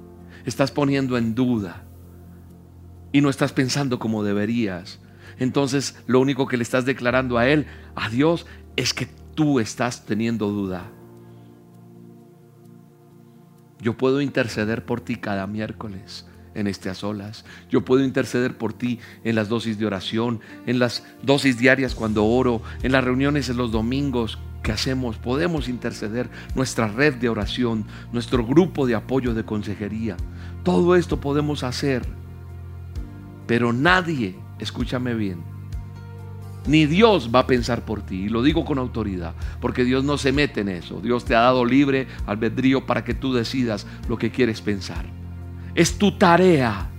[0.46, 1.84] Estás poniendo en duda
[3.12, 5.00] y no estás pensando como deberías.
[5.40, 8.46] Entonces lo único que le estás declarando a Él, a Dios,
[8.76, 9.08] es que
[9.40, 10.84] tú estás teniendo duda.
[13.80, 17.46] Yo puedo interceder por ti cada miércoles en este a solas.
[17.70, 22.26] Yo puedo interceder por ti en las dosis de oración, en las dosis diarias cuando
[22.26, 27.86] oro, en las reuniones en los domingos, que hacemos, podemos interceder, nuestra red de oración,
[28.12, 30.18] nuestro grupo de apoyo de consejería.
[30.66, 32.06] Todo esto podemos hacer.
[33.48, 35.42] Pero nadie, escúchame bien,
[36.70, 38.26] ni Dios va a pensar por ti.
[38.26, 41.02] Y lo digo con autoridad, porque Dios no se mete en eso.
[41.02, 45.06] Dios te ha dado libre albedrío para que tú decidas lo que quieres pensar.
[45.74, 46.90] Es tu tarea.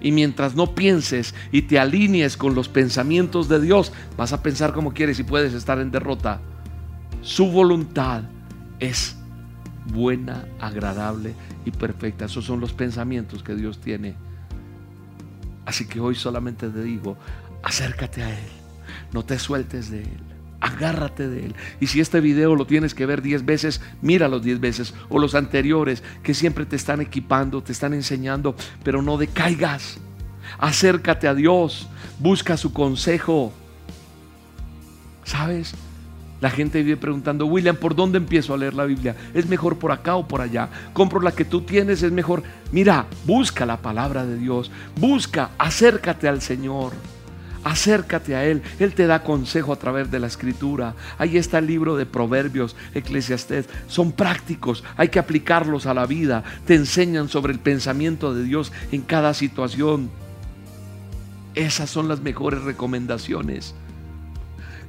[0.00, 4.72] Y mientras no pienses y te alinees con los pensamientos de Dios, vas a pensar
[4.72, 6.40] como quieres y puedes estar en derrota.
[7.22, 8.22] Su voluntad
[8.78, 9.16] es
[9.92, 12.26] buena, agradable y perfecta.
[12.26, 14.14] Esos son los pensamientos que Dios tiene.
[15.66, 17.18] Así que hoy solamente te digo,
[17.62, 18.59] acércate a Él.
[19.12, 20.20] No te sueltes de Él.
[20.60, 21.54] Agárrate de Él.
[21.80, 24.94] Y si este video lo tienes que ver diez veces, míralo diez veces.
[25.08, 29.98] O los anteriores que siempre te están equipando, te están enseñando, pero no decaigas.
[30.58, 31.88] Acércate a Dios.
[32.18, 33.52] Busca su consejo.
[35.24, 35.74] ¿Sabes?
[36.40, 39.14] La gente vive preguntando, William, ¿por dónde empiezo a leer la Biblia?
[39.34, 40.68] ¿Es mejor por acá o por allá?
[40.94, 42.02] ¿Compro la que tú tienes?
[42.02, 42.42] ¿Es mejor?
[42.72, 44.70] Mira, busca la palabra de Dios.
[44.96, 46.92] Busca, acércate al Señor.
[47.62, 48.62] Acércate a Él.
[48.78, 50.94] Él te da consejo a través de la escritura.
[51.18, 53.68] Ahí está el libro de Proverbios, Eclesiastés.
[53.86, 54.82] Son prácticos.
[54.96, 56.42] Hay que aplicarlos a la vida.
[56.66, 60.10] Te enseñan sobre el pensamiento de Dios en cada situación.
[61.54, 63.74] Esas son las mejores recomendaciones.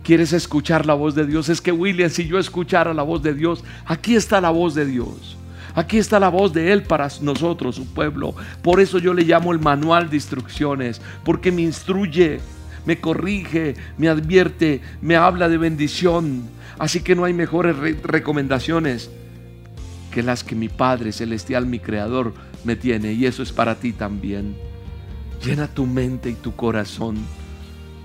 [0.04, 1.50] ¿Quieres escuchar la voz de Dios?
[1.50, 4.86] Es que William, si yo escuchara la voz de Dios, aquí está la voz de
[4.86, 5.38] Dios.
[5.76, 8.36] Aquí está la voz de Él para nosotros, su pueblo.
[8.62, 12.42] Por eso yo le llamo el manual de instrucciones, porque me instruye,
[12.86, 16.44] me corrige, me advierte, me habla de bendición.
[16.80, 19.10] Así que no hay mejores recomendaciones
[20.12, 23.14] que las que mi Padre Celestial, mi Creador, me tiene.
[23.14, 24.56] Y eso es para ti también.
[25.44, 27.18] Llena tu mente y tu corazón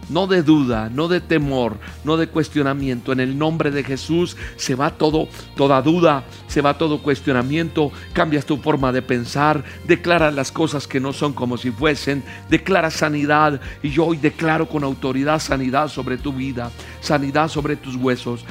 [0.08, 3.12] no de duda, no de temor, no de cuestionamiento.
[3.12, 8.46] En el nombre de Jesús se va todo, toda duda, se va todo cuestionamiento, cambias
[8.46, 13.60] tu forma de pensar, declaras las cosas que no son como si fuesen, declaras sanidad
[13.82, 18.44] y yo hoy declaro con autoridad sanidad sobre tu vida, sanidad sobre tus huesos,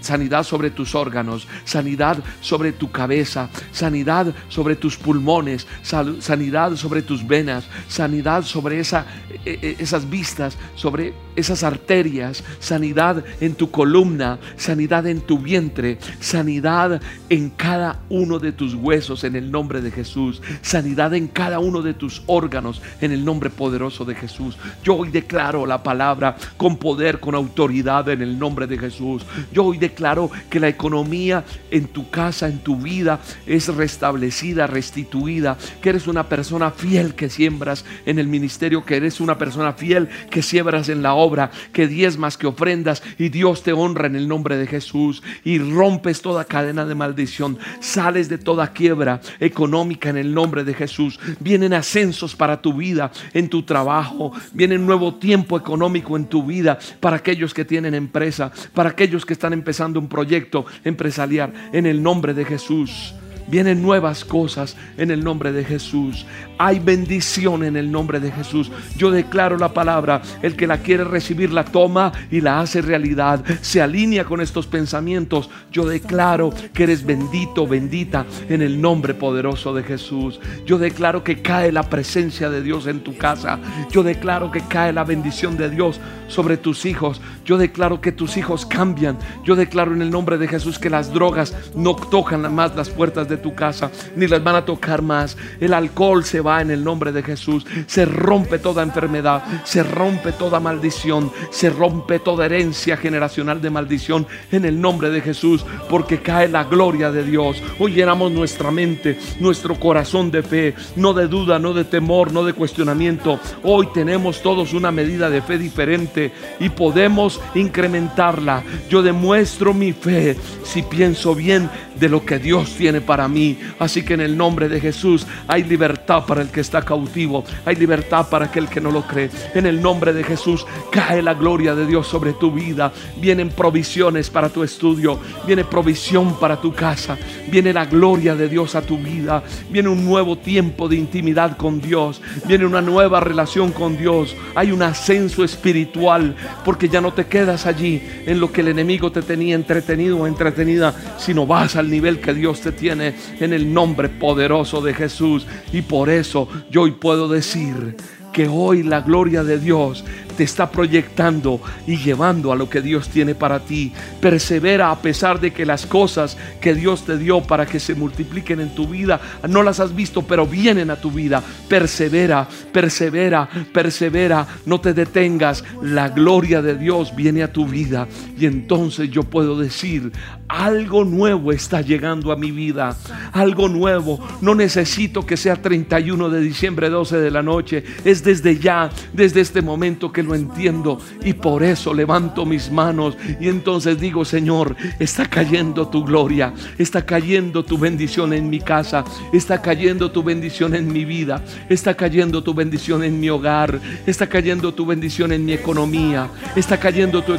[0.00, 7.26] sanidad sobre tus órganos, sanidad sobre tu cabeza, sanidad sobre tus pulmones, sanidad sobre tus
[7.26, 9.06] venas, sanidad sobre esa,
[9.44, 10.93] e, e, esas vistas, sobre
[11.36, 18.52] esas arterias, sanidad en tu columna, sanidad en tu vientre, sanidad en cada uno de
[18.52, 23.12] tus huesos en el nombre de Jesús, sanidad en cada uno de tus órganos en
[23.12, 24.56] el nombre poderoso de Jesús.
[24.82, 29.24] Yo hoy declaro la palabra con poder, con autoridad en el nombre de Jesús.
[29.52, 35.56] Yo hoy declaro que la economía en tu casa, en tu vida, es restablecida, restituida,
[35.80, 40.08] que eres una persona fiel que siembras en el ministerio, que eres una persona fiel
[40.30, 44.28] que siembras en la obra, que diezmas, que ofrendas y Dios te honra en el
[44.28, 50.16] nombre de Jesús y rompes toda cadena de maldición, sales de toda quiebra económica en
[50.16, 51.18] el nombre de Jesús.
[51.40, 56.78] Vienen ascensos para tu vida, en tu trabajo, viene nuevo tiempo económico en tu vida
[57.00, 62.02] para aquellos que tienen empresa, para aquellos que están empezando un proyecto empresarial en el
[62.02, 63.14] nombre de Jesús.
[63.46, 66.26] Vienen nuevas cosas en el nombre de Jesús.
[66.58, 68.70] Hay bendición en el nombre de Jesús.
[68.96, 70.22] Yo declaro la palabra.
[70.42, 73.44] El que la quiere recibir la toma y la hace realidad.
[73.60, 75.50] Se alinea con estos pensamientos.
[75.70, 80.40] Yo declaro que eres bendito, bendita en el nombre poderoso de Jesús.
[80.64, 83.58] Yo declaro que cae la presencia de Dios en tu casa.
[83.90, 87.20] Yo declaro que cae la bendición de Dios sobre tus hijos.
[87.44, 89.18] Yo declaro que tus hijos cambian.
[89.44, 93.28] Yo declaro en el nombre de Jesús que las drogas no tocan más las puertas
[93.28, 95.36] de tu casa, ni las van a tocar más.
[95.60, 97.66] El alcohol se va en el nombre de Jesús.
[97.86, 104.26] Se rompe toda enfermedad, se rompe toda maldición, se rompe toda herencia generacional de maldición
[104.50, 107.62] en el nombre de Jesús, porque cae la gloria de Dios.
[107.78, 112.44] Hoy llenamos nuestra mente, nuestro corazón de fe, no de duda, no de temor, no
[112.44, 113.40] de cuestionamiento.
[113.62, 118.62] Hoy tenemos todos una medida de fe diferente y podemos incrementarla.
[118.88, 121.68] Yo demuestro mi fe si pienso bien
[121.98, 123.58] de lo que Dios tiene para mí.
[123.78, 127.76] Así que en el nombre de Jesús hay libertad para el que está cautivo, hay
[127.76, 129.30] libertad para aquel que no lo cree.
[129.54, 132.92] En el nombre de Jesús cae la gloria de Dios sobre tu vida.
[133.20, 137.16] Vienen provisiones para tu estudio, viene provisión para tu casa,
[137.50, 141.80] viene la gloria de Dios a tu vida, viene un nuevo tiempo de intimidad con
[141.80, 144.36] Dios, viene una nueva relación con Dios.
[144.54, 149.10] Hay un ascenso espiritual porque ya no te quedas allí en lo que el enemigo
[149.12, 153.72] te tenía entretenido o entretenida, sino vas al nivel que Dios te tiene en el
[153.72, 155.46] nombre poderoso de Jesús.
[155.72, 157.96] Y por eso yo hoy puedo decir
[158.32, 160.04] que hoy la gloria de Dios
[160.36, 163.92] te está proyectando y llevando a lo que Dios tiene para ti.
[164.20, 168.60] Persevera a pesar de que las cosas que Dios te dio para que se multipliquen
[168.60, 171.42] en tu vida no las has visto, pero vienen a tu vida.
[171.68, 174.46] Persevera, persevera, persevera.
[174.66, 175.64] No te detengas.
[175.82, 178.08] La gloria de Dios viene a tu vida.
[178.38, 180.12] Y entonces yo puedo decir,
[180.48, 182.96] algo nuevo está llegando a mi vida.
[183.32, 184.18] Algo nuevo.
[184.40, 187.84] No necesito que sea 31 de diciembre, 12 de la noche.
[188.04, 193.16] Es desde ya, desde este momento que lo entiendo y por eso levanto mis manos
[193.40, 199.04] y entonces digo, Señor, está cayendo tu gloria, está cayendo tu bendición en mi casa,
[199.32, 204.26] está cayendo tu bendición en mi vida, está cayendo tu bendición en mi hogar, está
[204.28, 207.36] cayendo tu bendición en mi economía, está cayendo tu,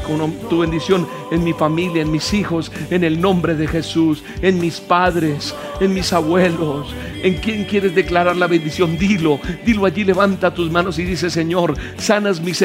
[0.49, 4.79] tu bendición en mi familia, en mis hijos, en el nombre de Jesús, en mis
[4.79, 10.71] padres, en mis abuelos, en quien quieres declarar la bendición, dilo, dilo allí, levanta tus
[10.71, 12.61] manos y dice, Señor, sanas mis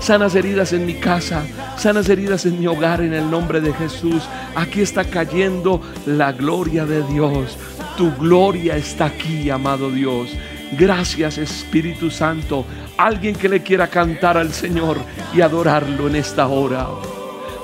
[0.00, 1.42] sanas heridas en mi casa,
[1.76, 4.22] sanas heridas en mi hogar en el nombre de Jesús.
[4.54, 7.56] Aquí está cayendo la gloria de Dios.
[7.96, 10.30] Tu gloria está aquí, amado Dios.
[10.78, 12.64] Gracias Espíritu Santo.
[12.96, 14.98] Alguien que le quiera cantar al Señor
[15.34, 16.86] y adorarlo en esta hora.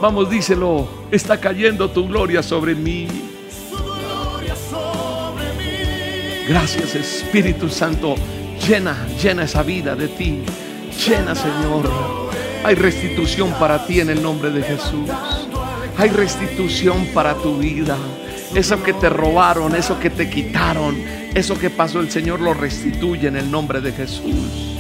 [0.01, 0.89] Vamos, díselo.
[1.11, 3.07] Está cayendo tu gloria sobre mí.
[6.49, 8.17] Gracias Espíritu Santo.
[8.67, 10.43] Llena, llena esa vida de ti.
[11.07, 11.89] Llena, Señor.
[12.63, 15.09] Hay restitución para ti en el nombre de Jesús.
[15.97, 17.97] Hay restitución para tu vida.
[18.55, 21.03] Eso que te robaron, eso que te quitaron,
[21.35, 24.77] eso que pasó, el Señor lo restituye en el nombre de Jesús.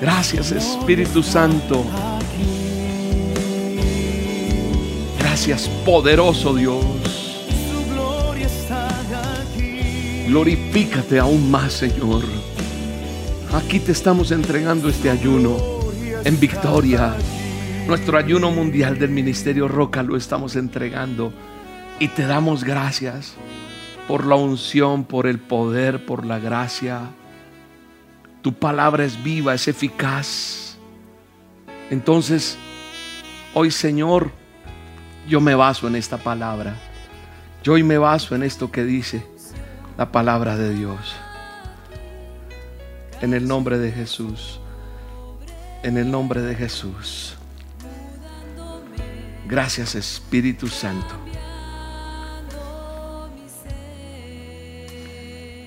[0.00, 1.84] Gracias Espíritu Santo.
[5.18, 6.84] Gracias poderoso Dios.
[10.28, 12.41] Glorifícate aún más, Señor.
[13.54, 15.58] Aquí te estamos entregando este ayuno
[16.24, 17.14] en victoria.
[17.86, 21.34] Nuestro ayuno mundial del Ministerio Roca lo estamos entregando
[21.98, 23.34] y te damos gracias
[24.08, 27.00] por la unción, por el poder, por la gracia.
[28.40, 30.78] Tu palabra es viva, es eficaz.
[31.90, 32.56] Entonces,
[33.52, 34.30] hoy Señor,
[35.28, 36.74] yo me baso en esta palabra.
[37.62, 39.26] Yo hoy me baso en esto que dice
[39.98, 41.14] la palabra de Dios
[43.22, 44.58] en el nombre de Jesús.
[45.84, 47.34] en el nombre de Jesús.
[49.48, 51.12] Gracias Espíritu Santo.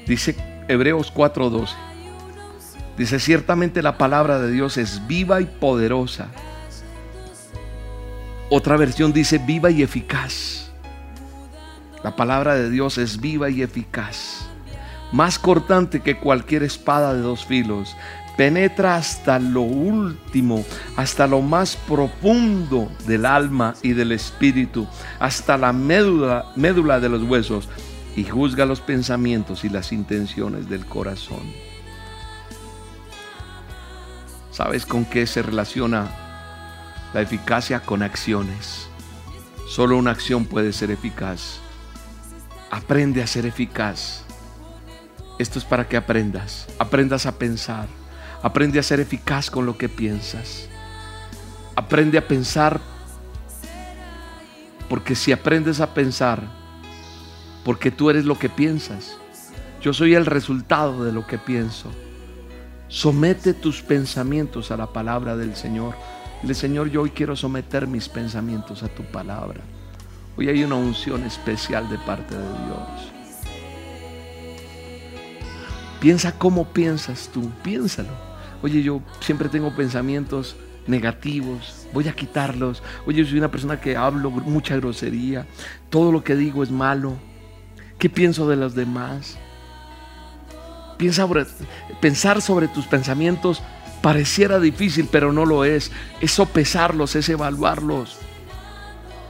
[0.08, 0.36] Dice
[0.70, 1.76] Hebreos 4:12.
[2.98, 6.30] Dice, ciertamente la palabra de Dios es viva y poderosa.
[8.50, 10.72] Otra versión dice viva y eficaz.
[12.06, 14.48] La palabra de Dios es viva y eficaz.
[15.16, 17.96] Más cortante que cualquier espada de dos filos.
[18.36, 20.66] Penetra hasta lo último,
[20.98, 24.86] hasta lo más profundo del alma y del espíritu,
[25.20, 27.70] hasta la médula, médula de los huesos
[28.18, 31.54] y juzga los pensamientos y las intenciones del corazón.
[34.52, 36.12] ¿Sabes con qué se relaciona
[37.14, 37.80] la eficacia?
[37.80, 38.90] Con acciones.
[39.70, 41.60] Solo una acción puede ser eficaz.
[42.70, 44.25] Aprende a ser eficaz.
[45.38, 46.68] Esto es para que aprendas.
[46.80, 47.88] Aprendas a pensar.
[48.42, 50.70] Aprende a ser eficaz con lo que piensas.
[51.76, 52.80] Aprende a pensar.
[54.88, 56.42] Porque si aprendes a pensar,
[57.64, 59.18] porque tú eres lo que piensas.
[59.82, 61.92] Yo soy el resultado de lo que pienso.
[62.88, 65.96] Somete tus pensamientos a la palabra del Señor.
[66.42, 69.62] Dile, Señor, yo hoy quiero someter mis pensamientos a tu palabra.
[70.38, 73.15] Hoy hay una unción especial de parte de Dios.
[76.06, 78.12] Piensa cómo piensas tú, piénsalo.
[78.62, 82.84] Oye, yo siempre tengo pensamientos negativos, voy a quitarlos.
[83.08, 85.48] Oye, yo soy una persona que hablo mucha grosería,
[85.90, 87.16] todo lo que digo es malo.
[87.98, 89.40] ¿Qué pienso de los demás?
[91.00, 91.28] Piensa
[92.02, 93.64] pensar sobre tus pensamientos
[94.04, 95.92] pareciera difícil, pero no lo es.
[96.22, 98.20] Es sopesarlos, es evaluarlos.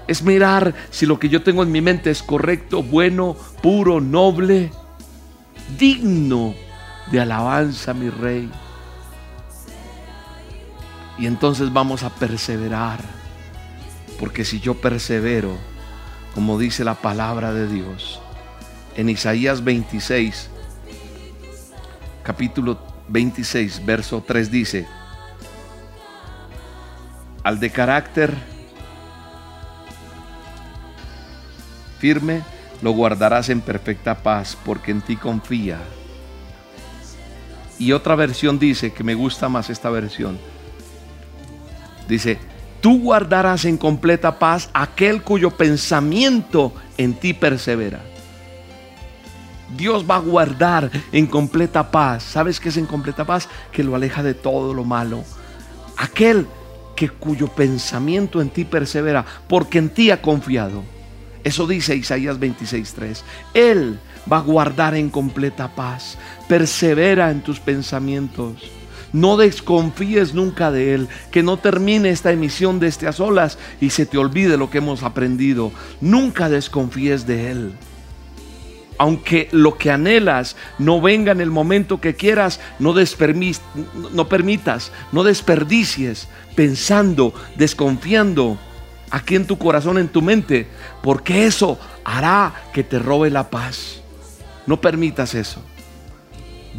[0.09, 4.71] Es mirar si lo que yo tengo en mi mente es correcto, bueno, puro, noble,
[5.79, 6.64] digno
[7.11, 8.49] de alabanza, mi rey.
[11.17, 12.99] Y entonces vamos a perseverar.
[14.19, 15.57] Porque si yo persevero,
[16.33, 18.19] como dice la palabra de Dios,
[18.95, 20.49] en Isaías 26,
[22.23, 22.79] capítulo
[23.09, 24.87] 26, verso 3 dice,
[27.43, 28.33] al de carácter
[31.99, 32.41] firme,
[32.81, 35.79] lo guardarás en perfecta paz, porque en ti confía.
[37.77, 40.37] Y otra versión dice, que me gusta más esta versión,
[42.07, 42.37] dice,
[42.81, 48.01] tú guardarás en completa paz aquel cuyo pensamiento en ti persevera.
[49.75, 52.23] Dios va a guardar en completa paz.
[52.23, 53.49] ¿Sabes qué es en completa paz?
[53.71, 55.23] Que lo aleja de todo lo malo.
[55.97, 56.47] Aquel
[56.95, 60.83] que cuyo pensamiento en ti persevera, porque en ti ha confiado.
[61.43, 63.23] Eso dice Isaías 26:3.
[63.53, 63.99] Él
[64.31, 66.17] va a guardar en completa paz.
[66.47, 68.71] Persevera en tus pensamientos.
[69.13, 71.07] No desconfíes nunca de Él.
[71.31, 74.79] Que no termine esta emisión de este a solas y se te olvide lo que
[74.79, 75.71] hemos aprendido.
[76.01, 77.73] Nunca desconfíes de Él
[78.97, 82.93] aunque lo que anhelas no venga en el momento que quieras, no,
[84.13, 88.57] no permitas, no desperdicies pensando, desconfiando
[89.11, 90.67] aquí en tu corazón, en tu mente,
[91.03, 94.01] porque eso hará que te robe la paz.
[94.67, 95.61] No permitas eso.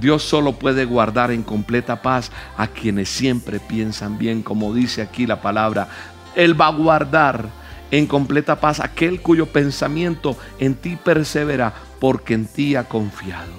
[0.01, 5.27] Dios solo puede guardar en completa paz a quienes siempre piensan bien, como dice aquí
[5.27, 5.89] la palabra.
[6.35, 7.47] Él va a guardar
[7.91, 13.53] en completa paz aquel cuyo pensamiento en ti persevera, porque en ti ha confiado.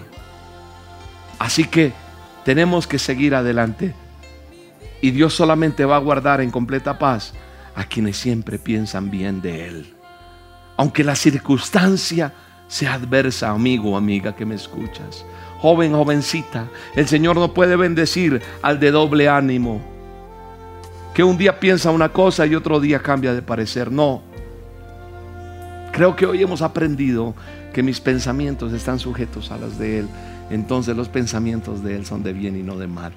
[1.40, 1.94] Así que
[2.46, 3.94] tenemos que seguir adelante.
[5.02, 7.34] Y Dios solamente va a guardar en completa paz
[7.76, 9.94] a quienes siempre piensan bien de Él.
[10.76, 12.34] Aunque la circunstancia
[12.68, 15.26] sea adversa, amigo o amiga que me escuchas.
[15.60, 19.82] Joven, jovencita, el Señor no puede bendecir al de doble ánimo.
[21.14, 23.92] Que un día piensa una cosa y otro día cambia de parecer.
[23.92, 24.22] No.
[25.92, 27.34] Creo que hoy hemos aprendido
[27.74, 30.10] que mis pensamientos están sujetos a los de Él,
[30.52, 33.14] entonces los pensamientos de Él son de bien y no de mal.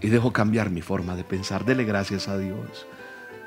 [0.00, 1.64] Y dejo cambiar mi forma de pensar.
[1.64, 2.86] Dele gracias a Dios.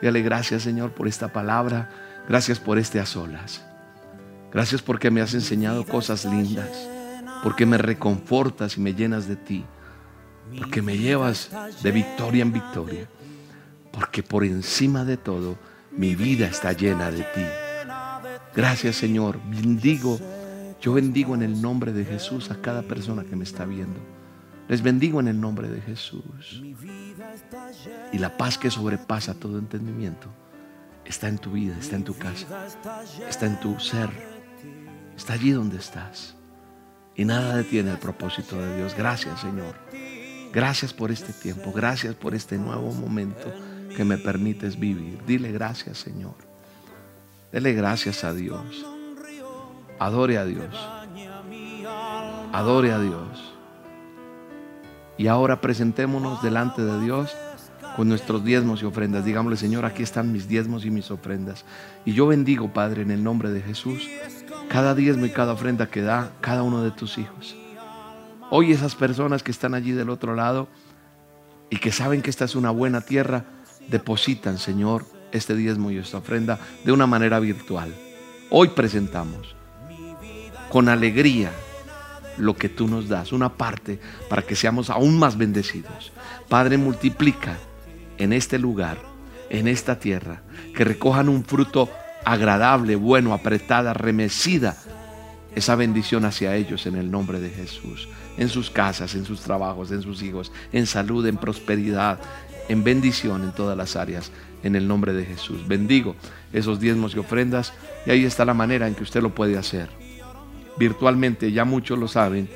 [0.02, 1.90] Dale gracias, Señor, por esta palabra.
[2.28, 3.69] Gracias por este a solas.
[4.52, 6.70] Gracias porque me has enseñado cosas lindas.
[7.44, 9.66] Porque me reconfortas y me llenas de ti.
[10.58, 11.50] Porque me llevas
[11.84, 13.08] de victoria en victoria.
[13.92, 15.58] Porque por encima de todo,
[15.92, 17.46] mi vida está llena de ti.
[18.56, 19.40] Gracias Señor.
[19.50, 20.20] Bendigo.
[20.82, 24.00] Yo bendigo en el nombre de Jesús a cada persona que me está viendo.
[24.68, 26.64] Les bendigo en el nombre de Jesús.
[28.14, 30.28] Y la paz que sobrepasa todo entendimiento
[31.06, 32.46] está en tu vida, está en tu casa,
[33.28, 34.10] está en tu ser,
[35.20, 36.36] está allí donde estás.
[37.16, 38.96] Y nada detiene el propósito de Dios.
[38.98, 39.76] Gracias Señor.
[40.52, 43.54] Gracias por este tiempo, gracias por este nuevo momento
[43.96, 45.20] que me permites vivir.
[45.28, 46.36] Dile gracias, Señor.
[47.52, 48.86] Dele gracias a Dios.
[50.00, 50.76] Adore a Dios.
[52.52, 53.54] Adore a Dios.
[55.18, 57.36] Y ahora presentémonos delante de Dios
[57.96, 59.26] con nuestros diezmos y ofrendas.
[59.26, 61.66] Digámosle, Señor, aquí están mis diezmos y mis ofrendas.
[62.06, 64.08] Y yo bendigo, Padre, en el nombre de Jesús,
[64.70, 67.58] cada diezmo y cada ofrenda que da cada uno de tus hijos.
[68.52, 70.70] Hoy esas personas que están allí del otro lado
[71.70, 73.46] y que saben que esta es una buena tierra,
[73.90, 77.94] depositan, Señor, este diezmo y esta ofrenda de una manera virtual.
[78.50, 79.56] Hoy presentamos
[80.70, 81.52] con alegría
[82.38, 84.00] lo que tú nos das, una parte
[84.30, 86.12] para que seamos aún más bendecidos.
[86.48, 87.58] Padre, multiplica
[88.18, 88.98] en este lugar,
[89.50, 90.42] en esta tierra,
[90.76, 91.90] que recojan un fruto
[92.26, 94.78] agradable, bueno, apretada, remecida,
[95.56, 98.08] esa bendición hacia ellos en el nombre de Jesús,
[98.38, 102.20] en sus casas, en sus trabajos, en sus hijos, en salud, en prosperidad,
[102.68, 104.32] en bendición en todas las áreas,
[104.64, 105.68] en el nombre de Jesús.
[105.68, 106.16] Bendigo
[106.54, 107.74] esos diezmos y ofrendas
[108.06, 109.90] y ahí está la manera en que usted lo puede hacer.
[110.78, 112.50] Virtualmente, ya muchos lo saben,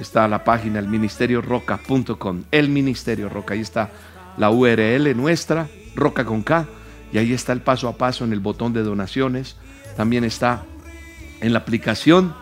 [0.00, 3.90] está la página el ministerio roca.com, el ministerio roca, ahí está
[4.38, 6.66] la URL nuestra, Roca con K,
[7.12, 9.56] y ahí está el paso a paso en el botón de donaciones.
[9.96, 10.64] También está
[11.40, 12.34] en la aplicación.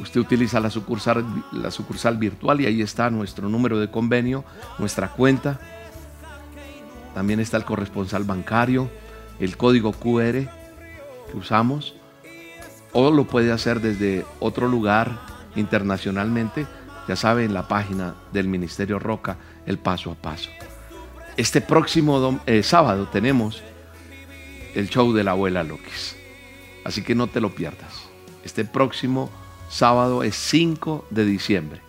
[0.00, 4.44] Usted utiliza la sucursal, la sucursal virtual y ahí está nuestro número de convenio,
[4.78, 5.60] nuestra cuenta.
[7.14, 8.88] También está el corresponsal bancario,
[9.38, 10.48] el código QR
[11.30, 11.94] que usamos.
[12.92, 15.18] O lo puede hacer desde otro lugar
[15.56, 16.66] internacionalmente.
[17.08, 20.50] Ya sabe, en la página del Ministerio Roca, el paso a paso.
[21.36, 23.62] Este próximo eh, sábado tenemos
[24.74, 26.16] el show de la abuela Lokis.
[26.84, 28.08] Así que no te lo pierdas.
[28.44, 29.30] Este próximo
[29.68, 31.80] sábado es 5 de diciembre.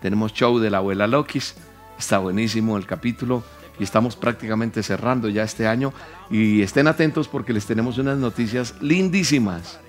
[0.00, 1.56] Tenemos show de la abuela Lokis.
[1.98, 3.42] Está buenísimo el capítulo
[3.78, 5.92] y estamos prácticamente cerrando ya este año.
[6.30, 9.80] Y estén atentos porque les tenemos unas noticias lindísimas.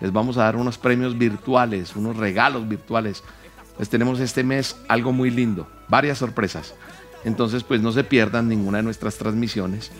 [0.00, 3.22] Les vamos a dar unos premios virtuales, unos regalos virtuales.
[3.78, 6.74] Les tenemos este mes algo muy lindo, varias sorpresas.
[7.24, 9.92] Entonces, pues no se pierdan ninguna de nuestras transmisiones.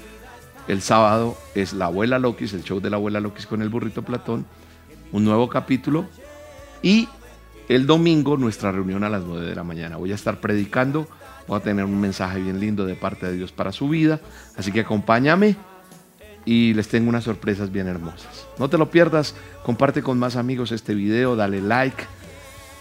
[0.68, 4.02] El sábado es La Abuela Lokis, el show de la Abuela Lokis con el burrito
[4.02, 4.46] Platón,
[5.10, 6.06] un nuevo capítulo.
[6.82, 7.08] Y
[7.68, 9.96] el domingo nuestra reunión a las 9 de la mañana.
[9.96, 11.08] Voy a estar predicando,
[11.48, 14.20] voy a tener un mensaje bien lindo de parte de Dios para su vida.
[14.56, 15.56] Así que acompáñame
[16.44, 18.46] y les tengo unas sorpresas bien hermosas.
[18.58, 19.34] No te lo pierdas,
[19.64, 22.04] comparte con más amigos este video, dale like.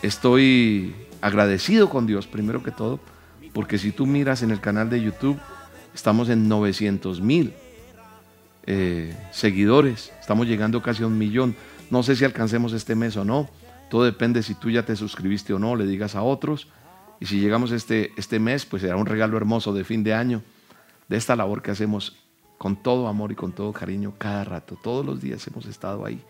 [0.03, 2.99] Estoy agradecido con Dios, primero que todo,
[3.53, 5.39] porque si tú miras en el canal de YouTube,
[5.95, 7.53] estamos en 900 mil
[8.66, 10.12] eh, seguidores.
[10.20, 11.55] Estamos llegando casi a un millón.
[11.89, 13.49] No sé si alcancemos este mes o no.
[13.89, 16.68] Todo depende si tú ya te suscribiste o no, le digas a otros.
[17.20, 20.41] Y si llegamos este, este mes, pues será un regalo hermoso de fin de año
[21.07, 22.16] de esta labor que hacemos
[22.57, 24.78] con todo amor y con todo cariño cada rato.
[24.82, 26.24] Todos los días hemos estado ahí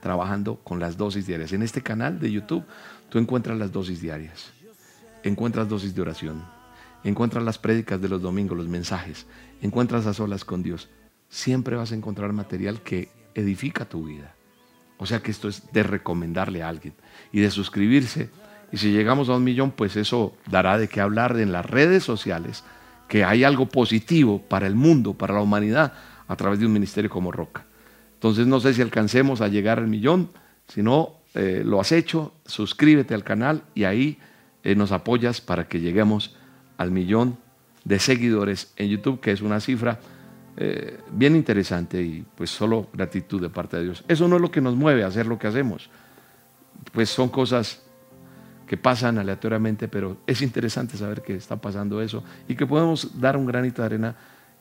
[0.00, 1.52] trabajando con las dosis diarias.
[1.52, 2.64] En este canal de YouTube
[3.08, 4.52] tú encuentras las dosis diarias.
[5.24, 6.44] Encuentras dosis de oración,
[7.02, 9.26] encuentras las prédicas de los domingos, los mensajes,
[9.60, 10.88] encuentras a solas con Dios,
[11.28, 14.34] siempre vas a encontrar material que edifica tu vida.
[14.98, 16.94] O sea que esto es de recomendarle a alguien
[17.32, 18.30] y de suscribirse.
[18.72, 22.02] Y si llegamos a un millón, pues eso dará de qué hablar en las redes
[22.02, 22.64] sociales,
[23.06, 25.94] que hay algo positivo para el mundo, para la humanidad,
[26.26, 27.64] a través de un ministerio como Roca.
[28.14, 30.30] Entonces no sé si alcancemos a llegar al millón,
[30.66, 34.18] si no eh, lo has hecho, suscríbete al canal y ahí
[34.64, 36.36] eh, nos apoyas para que lleguemos
[36.76, 37.38] al millón
[37.84, 40.00] de seguidores en YouTube, que es una cifra
[40.60, 44.04] eh, bien interesante y pues solo gratitud de parte de Dios.
[44.08, 45.88] Eso no es lo que nos mueve a hacer lo que hacemos,
[46.92, 47.80] pues son cosas
[48.66, 53.36] que pasan aleatoriamente, pero es interesante saber que está pasando eso y que podemos dar
[53.36, 54.16] un granito de arena